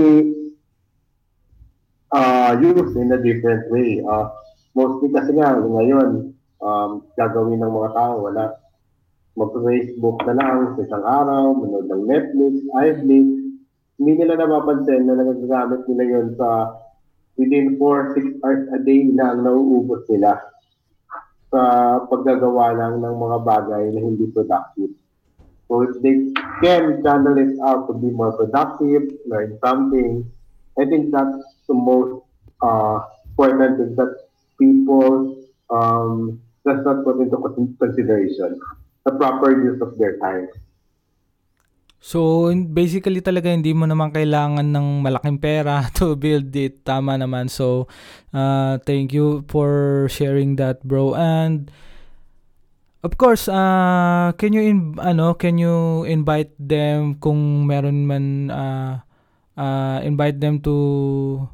uh, 2.11 2.55
used 2.59 2.95
in 2.99 3.15
a 3.15 3.19
different 3.19 3.67
way. 3.71 4.03
Uh, 4.03 4.31
mostly 4.75 5.11
kasi 5.11 5.35
nga 5.35 5.59
ngayon, 5.59 6.35
um, 6.63 6.91
gagawin 7.19 7.63
ng 7.63 7.73
mga 7.73 7.91
tao, 7.95 8.15
wala. 8.31 8.59
Mag-Facebook 9.33 10.23
na 10.29 10.35
lang 10.37 10.77
sa 10.77 10.81
isang 10.85 11.05
araw, 11.07 11.57
manood 11.57 11.89
ng 11.89 12.05
Netflix, 12.05 12.53
iFlix. 12.69 13.27
Hindi 13.97 14.13
nila 14.19 14.39
napapansin 14.39 15.09
na 15.09 15.17
nagagamit 15.17 15.83
nila 15.89 16.05
yun 16.05 16.29
sa 16.37 16.82
within 17.37 17.79
4-6 17.79 18.40
hours 18.45 18.68
a 18.77 18.79
day 18.85 19.09
na 19.09 19.35
nauubos 19.35 20.05
nila 20.09 20.40
sa 21.53 21.61
paggagawa 22.09 22.73
lang 22.73 22.95
ng 23.05 23.16
mga 23.16 23.38
bagay 23.45 23.85
na 23.92 24.01
hindi 24.01 24.29
productive. 24.33 24.92
So 25.68 25.85
if 25.85 25.97
they 26.05 26.33
can 26.61 27.01
channel 27.01 27.37
it 27.37 27.57
out 27.64 27.88
to 27.88 27.97
be 27.97 28.12
more 28.12 28.33
productive, 28.37 29.12
learn 29.25 29.57
something, 29.61 30.25
I 30.77 30.85
think 30.85 31.12
that's 31.12 31.40
the 31.68 31.77
most 31.77 32.25
uh, 32.61 33.05
important 33.33 33.81
thing 33.81 33.92
that 33.97 34.12
people 34.61 35.37
um, 35.68 36.40
does 36.64 36.81
not 36.85 37.05
put 37.05 37.21
into 37.21 37.37
consideration 37.81 38.61
the 39.05 39.12
proper 39.12 39.51
use 39.53 39.81
of 39.81 39.99
their 39.99 40.16
time. 40.18 40.49
So 42.03 42.51
basically 42.51 43.23
talaga 43.23 43.47
hindi 43.47 43.71
mo 43.71 43.87
naman 43.87 44.11
kailangan 44.11 44.75
ng 44.75 45.07
malaking 45.07 45.38
pera 45.38 45.87
to 46.03 46.19
build 46.19 46.51
it. 46.59 46.83
Tama 46.83 47.15
naman. 47.15 47.47
So 47.47 47.87
uh, 48.35 48.83
thank 48.83 49.15
you 49.15 49.47
for 49.47 50.05
sharing 50.11 50.59
that, 50.59 50.83
bro. 50.83 51.15
And 51.15 51.71
of 53.07 53.15
course, 53.15 53.47
uh, 53.47 54.35
can 54.35 54.51
you 54.51 54.67
in, 54.67 54.99
ano, 54.99 55.38
can 55.38 55.62
you 55.62 56.03
invite 56.03 56.51
them 56.59 57.23
kung 57.23 57.71
meron 57.71 58.11
man 58.11 58.51
uh, 58.51 59.07
uh, 59.57 60.03
invite 60.03 60.43
them 60.43 60.59
to 60.67 61.47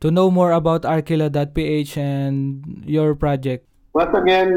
to 0.00 0.10
know 0.10 0.30
more 0.30 0.52
about 0.52 0.82
Arkila.ph 0.82 1.98
and 1.98 2.62
your 2.86 3.14
project. 3.14 3.67
Once 3.96 4.14
again, 4.14 4.52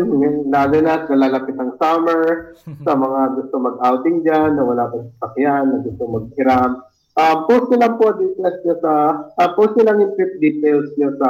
lalo 0.52 0.78
na 0.84 1.08
sa 1.08 1.16
lalapit 1.16 1.56
ng 1.56 1.80
summer, 1.80 2.52
sa 2.86 2.94
mga 2.94 3.22
gusto 3.40 3.56
mag-outing 3.58 4.28
dyan, 4.28 4.60
na 4.60 4.64
wala 4.68 4.92
pang 4.92 5.08
sasakyan, 5.18 5.72
na 5.72 5.78
gusto 5.82 6.04
mag-hiram, 6.04 6.84
uh, 7.16 7.36
post 7.48 7.72
nyo 7.72 7.78
lang 7.80 7.96
po 7.96 8.12
details 8.16 8.60
nyo 8.64 8.76
sa, 8.84 8.94
uh, 9.40 9.50
post 9.56 9.74
nyo 9.76 9.84
lang 9.88 9.98
yung 10.04 10.14
trip 10.20 10.34
details 10.40 10.88
nyo 11.00 11.10
sa 11.20 11.30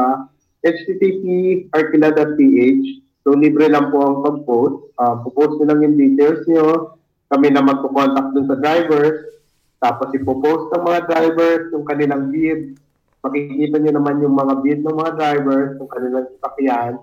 http 0.62 1.26
arkila.ph. 1.74 2.86
So, 3.22 3.38
libre 3.38 3.70
lang 3.70 3.94
po 3.94 4.02
ang 4.02 4.18
pag-post. 4.26 4.98
Uh, 4.98 5.22
post 5.30 5.62
nyo 5.62 5.66
lang 5.70 5.82
yung 5.86 5.98
details 5.98 6.42
nyo. 6.50 6.98
Kami 7.30 7.54
na 7.54 7.62
magpo-contact 7.62 8.34
dun 8.34 8.50
sa 8.50 8.58
drivers. 8.58 9.46
Tapos, 9.82 10.10
ipopost 10.14 10.74
ng 10.74 10.84
mga 10.86 11.00
drivers 11.06 11.64
yung 11.74 11.86
kanilang 11.86 12.34
bid. 12.34 12.78
Makikita 13.22 13.78
nyo 13.78 13.92
naman 13.94 14.26
yung 14.26 14.34
mga 14.34 14.54
bid 14.66 14.80
ng 14.82 14.98
mga 14.98 15.12
drivers, 15.18 15.78
yung 15.78 15.90
kanilang 15.90 16.26
sasakyan. 16.38 16.94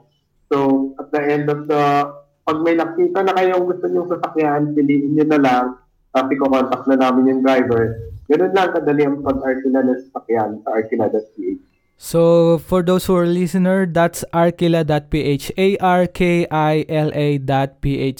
So, 0.48 0.90
at 0.96 1.12
the 1.12 1.20
end 1.20 1.52
of 1.52 1.68
the, 1.68 2.08
pag 2.48 2.58
may 2.64 2.72
nakita 2.76 3.20
na 3.20 3.36
kayong 3.36 3.68
gusto 3.68 3.84
nyo 3.88 4.08
sasakyan, 4.08 4.72
piliin 4.72 5.12
nyo 5.12 5.24
na 5.28 5.40
lang, 5.40 5.76
tapos 6.16 6.32
i-contact 6.32 6.88
na 6.88 6.96
namin 6.96 7.28
yung 7.36 7.44
driver. 7.44 8.00
Ganun 8.28 8.52
lang 8.56 8.72
kadali 8.72 9.04
ang 9.04 9.20
pag-arkila 9.20 9.84
ng 9.84 10.00
sasakyan 10.08 10.64
sa 10.64 10.68
arkila.ph. 10.72 11.60
So, 11.98 12.56
for 12.62 12.86
those 12.86 13.10
who 13.10 13.18
are 13.18 13.26
listener, 13.26 13.84
that's 13.84 14.24
arkila.ph. 14.32 15.50
A-R-K-I-L-A.ph. 15.58 16.48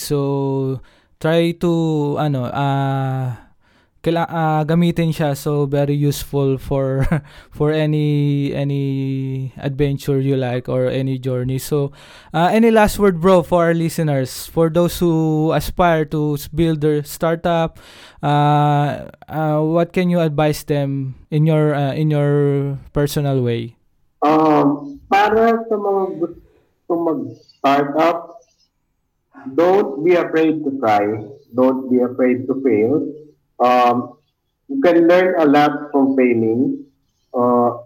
So, 0.02 0.18
try 1.22 1.54
to, 1.62 1.72
ano, 2.18 2.50
uh, 2.50 3.47
kaila, 4.02 4.24
uh, 4.30 4.62
gamitin 4.64 5.10
siya. 5.10 5.36
So, 5.36 5.66
very 5.66 5.94
useful 5.94 6.58
for, 6.58 7.06
for 7.50 7.72
any, 7.72 8.52
any 8.54 9.52
adventure 9.56 10.20
you 10.20 10.36
like 10.36 10.68
or 10.68 10.86
any 10.86 11.18
journey. 11.18 11.58
So, 11.58 11.92
uh, 12.32 12.50
any 12.52 12.70
last 12.70 12.98
word, 12.98 13.20
bro, 13.20 13.42
for 13.42 13.66
our 13.66 13.74
listeners? 13.74 14.46
For 14.46 14.70
those 14.70 14.98
who 14.98 15.52
aspire 15.52 16.04
to 16.14 16.38
build 16.54 16.80
their 16.80 17.02
startup, 17.04 17.78
uh, 18.22 19.10
uh, 19.28 19.60
what 19.60 19.92
can 19.92 20.10
you 20.10 20.20
advise 20.20 20.64
them 20.64 21.16
in 21.30 21.46
your, 21.46 21.74
uh, 21.74 21.92
in 21.92 22.10
your 22.10 22.78
personal 22.92 23.42
way? 23.42 23.76
Um, 24.22 24.98
para 25.06 25.62
sa 25.70 25.74
mga 25.78 26.02
gusto 26.18 26.90
mag-startup, 26.90 28.42
don't 29.54 30.02
be 30.02 30.18
afraid 30.18 30.64
to 30.66 30.70
try. 30.82 31.06
Don't 31.54 31.86
be 31.88 32.02
afraid 32.02 32.46
to 32.50 32.58
fail. 32.60 33.06
Um, 33.60 34.18
you 34.68 34.80
can 34.80 35.08
learn 35.08 35.34
a 35.40 35.46
lot 35.46 35.90
from 35.92 36.16
failing. 36.16 36.84
Uh, 37.34 37.78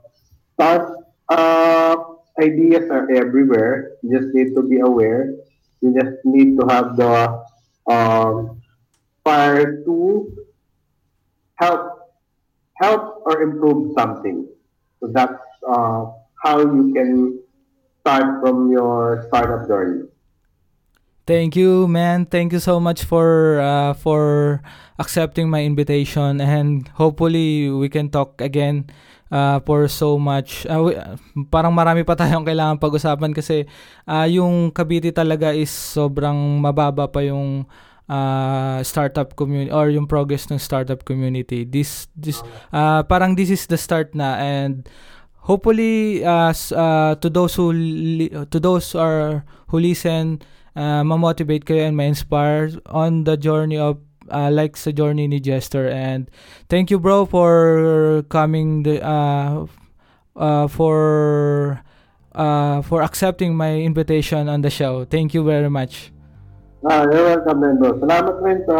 uh, 1.28 1.96
ideas 2.40 2.90
are 2.90 3.10
everywhere. 3.10 3.92
You 4.02 4.18
just 4.20 4.34
need 4.34 4.54
to 4.54 4.62
be 4.62 4.80
aware. 4.80 5.34
You 5.80 5.94
just 5.94 6.24
need 6.24 6.58
to 6.58 6.66
have 6.68 6.96
the 6.96 7.42
um, 7.90 8.62
fire 9.24 9.82
to 9.84 10.46
help 11.56 12.12
help 12.74 13.22
or 13.26 13.42
improve 13.42 13.92
something. 13.94 14.46
So 15.00 15.08
that's 15.12 15.38
uh, 15.66 16.10
how 16.42 16.60
you 16.60 16.92
can 16.94 17.40
start 18.00 18.42
from 18.42 18.70
your 18.70 19.24
startup 19.28 19.68
journey. 19.68 20.11
Thank 21.22 21.54
you, 21.54 21.86
man. 21.86 22.26
Thank 22.26 22.50
you 22.50 22.58
so 22.58 22.82
much 22.82 23.06
for 23.06 23.62
uh, 23.62 23.94
for 23.94 24.58
accepting 24.98 25.46
my 25.46 25.62
invitation 25.62 26.42
and 26.42 26.90
hopefully 26.98 27.70
we 27.70 27.86
can 27.86 28.10
talk 28.10 28.42
again 28.42 28.90
uh, 29.30 29.62
for 29.62 29.86
so 29.86 30.18
much. 30.18 30.66
Uh, 30.66 30.82
we- 30.90 30.98
parang 31.46 31.70
marami 31.78 32.02
pa 32.02 32.18
tayong 32.18 32.42
kailangan 32.50 32.82
pag-usapan 32.82 33.30
kasi 33.30 33.70
uh, 34.10 34.26
yung 34.26 34.74
Cavite 34.74 35.14
talaga 35.14 35.54
is 35.54 35.70
sobrang 35.70 36.58
mababa 36.58 37.06
pa 37.06 37.22
yung 37.22 37.70
uh, 38.10 38.82
startup 38.82 39.38
community 39.38 39.70
or 39.70 39.94
yung 39.94 40.10
progress 40.10 40.50
ng 40.50 40.58
startup 40.58 41.06
community. 41.06 41.62
This 41.62 42.10
this 42.18 42.42
uh, 42.74 43.06
parang 43.06 43.38
this 43.38 43.46
is 43.46 43.70
the 43.70 43.78
start 43.78 44.10
na 44.18 44.42
and 44.42 44.90
hopefully 45.46 46.26
uh, 46.26 46.50
uh, 46.74 47.14
to 47.22 47.30
those 47.30 47.54
who 47.54 47.70
li- 47.70 48.34
to 48.50 48.58
those 48.58 48.98
are 48.98 49.46
who 49.70 49.78
listen 49.78 50.42
uh, 50.76 51.02
ma-motivate 51.04 51.64
kayo 51.64 51.88
and 51.88 51.96
ma-inspire 51.96 52.70
on 52.86 53.24
the 53.24 53.36
journey 53.36 53.78
of 53.78 53.98
uh, 54.30 54.50
like 54.50 54.76
sa 54.76 54.90
journey 54.90 55.26
ni 55.28 55.40
Jester 55.40 55.88
and 55.88 56.30
thank 56.68 56.90
you 56.90 56.98
bro 56.98 57.26
for 57.26 58.22
coming 58.28 58.82
the 58.82 59.02
uh, 59.02 59.66
uh, 60.36 60.66
for 60.68 61.82
uh, 62.34 62.80
for 62.82 63.02
accepting 63.02 63.56
my 63.56 63.80
invitation 63.80 64.48
on 64.48 64.62
the 64.62 64.70
show 64.70 65.04
thank 65.04 65.34
you 65.34 65.44
very 65.44 65.68
much 65.68 66.12
Ah, 66.82 67.06
you're 67.06 67.22
welcome, 67.30 67.62
din, 67.62 67.78
bro. 67.78 67.94
Salamat 68.02 68.42
rin 68.42 68.58
sa 68.66 68.76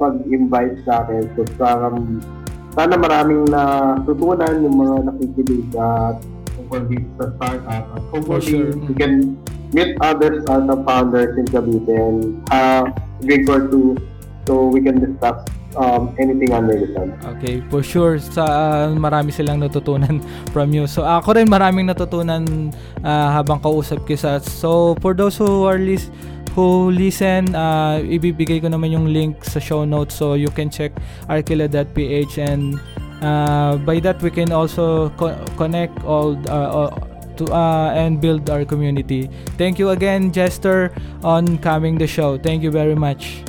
pag-invite 0.00 0.80
sa 0.88 1.04
akin. 1.04 1.28
So, 1.36 1.44
parang, 1.60 2.24
sana 2.72 2.96
maraming 2.96 3.44
natutunan 3.52 4.64
yung 4.64 4.80
mga 4.80 4.96
nakikinig 5.12 5.68
at 5.76 6.24
tungkol 6.56 6.88
dito 6.88 7.04
sa 7.20 7.28
startup. 7.36 7.84
At 8.00 8.04
hopefully, 8.08 8.48
sure. 8.48 8.72
we 8.88 8.96
can 8.96 9.36
meet 9.74 9.98
other 10.00 10.40
startup 10.46 10.86
founders 10.86 11.34
in 11.36 11.44
Cavite 11.50 11.90
and 11.90 12.38
a 12.54 12.86
drink 13.26 13.50
or 13.50 13.66
two 13.66 13.98
so 14.46 14.70
we 14.70 14.80
can 14.80 15.02
discuss 15.02 15.42
um, 15.76 16.14
anything 16.18 16.52
under 16.54 16.78
the 16.78 16.88
sun. 16.94 17.12
Okay, 17.36 17.60
for 17.68 17.82
sure 17.82 18.18
sa 18.22 18.44
uh, 18.46 18.86
marami 18.94 19.34
silang 19.34 19.58
natutunan 19.58 20.22
from 20.54 20.70
you. 20.70 20.86
So 20.86 21.02
ako 21.02 21.34
rin 21.34 21.50
maraming 21.50 21.90
natutunan 21.90 22.70
uh, 23.02 23.28
habang 23.34 23.58
kausap 23.58 24.06
kita. 24.06 24.38
So 24.40 24.94
for 25.02 25.12
those 25.12 25.36
who 25.36 25.66
are 25.66 25.78
lis- 25.80 26.10
who 26.54 26.94
listen, 26.94 27.50
uh, 27.58 27.98
ibibigay 27.98 28.62
ko 28.62 28.70
naman 28.70 28.94
yung 28.94 29.10
link 29.10 29.42
sa 29.42 29.58
show 29.58 29.82
notes 29.82 30.14
so 30.14 30.38
you 30.38 30.54
can 30.54 30.70
check 30.70 30.94
arkila.ph 31.26 32.38
and 32.38 32.78
uh, 33.26 33.74
by 33.82 33.98
that 33.98 34.22
we 34.22 34.30
can 34.30 34.54
also 34.54 35.10
co- 35.18 35.34
connect 35.58 35.98
all 36.06 36.38
uh, 36.46 36.86
uh, 36.86 36.90
to 37.36 37.52
uh, 37.52 37.92
and 37.94 38.20
build 38.20 38.50
our 38.50 38.64
community. 38.64 39.30
Thank 39.58 39.78
you 39.78 39.90
again, 39.90 40.32
Jester, 40.32 40.92
on 41.22 41.58
coming 41.58 41.98
the 41.98 42.06
show. 42.06 42.38
Thanks 42.38 42.66
very 42.72 42.94
much. 42.94 43.42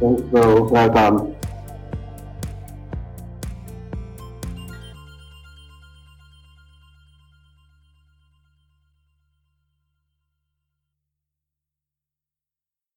Thanks, 0.00 0.22
bro. 0.22 0.68
Welcome. 0.68 1.39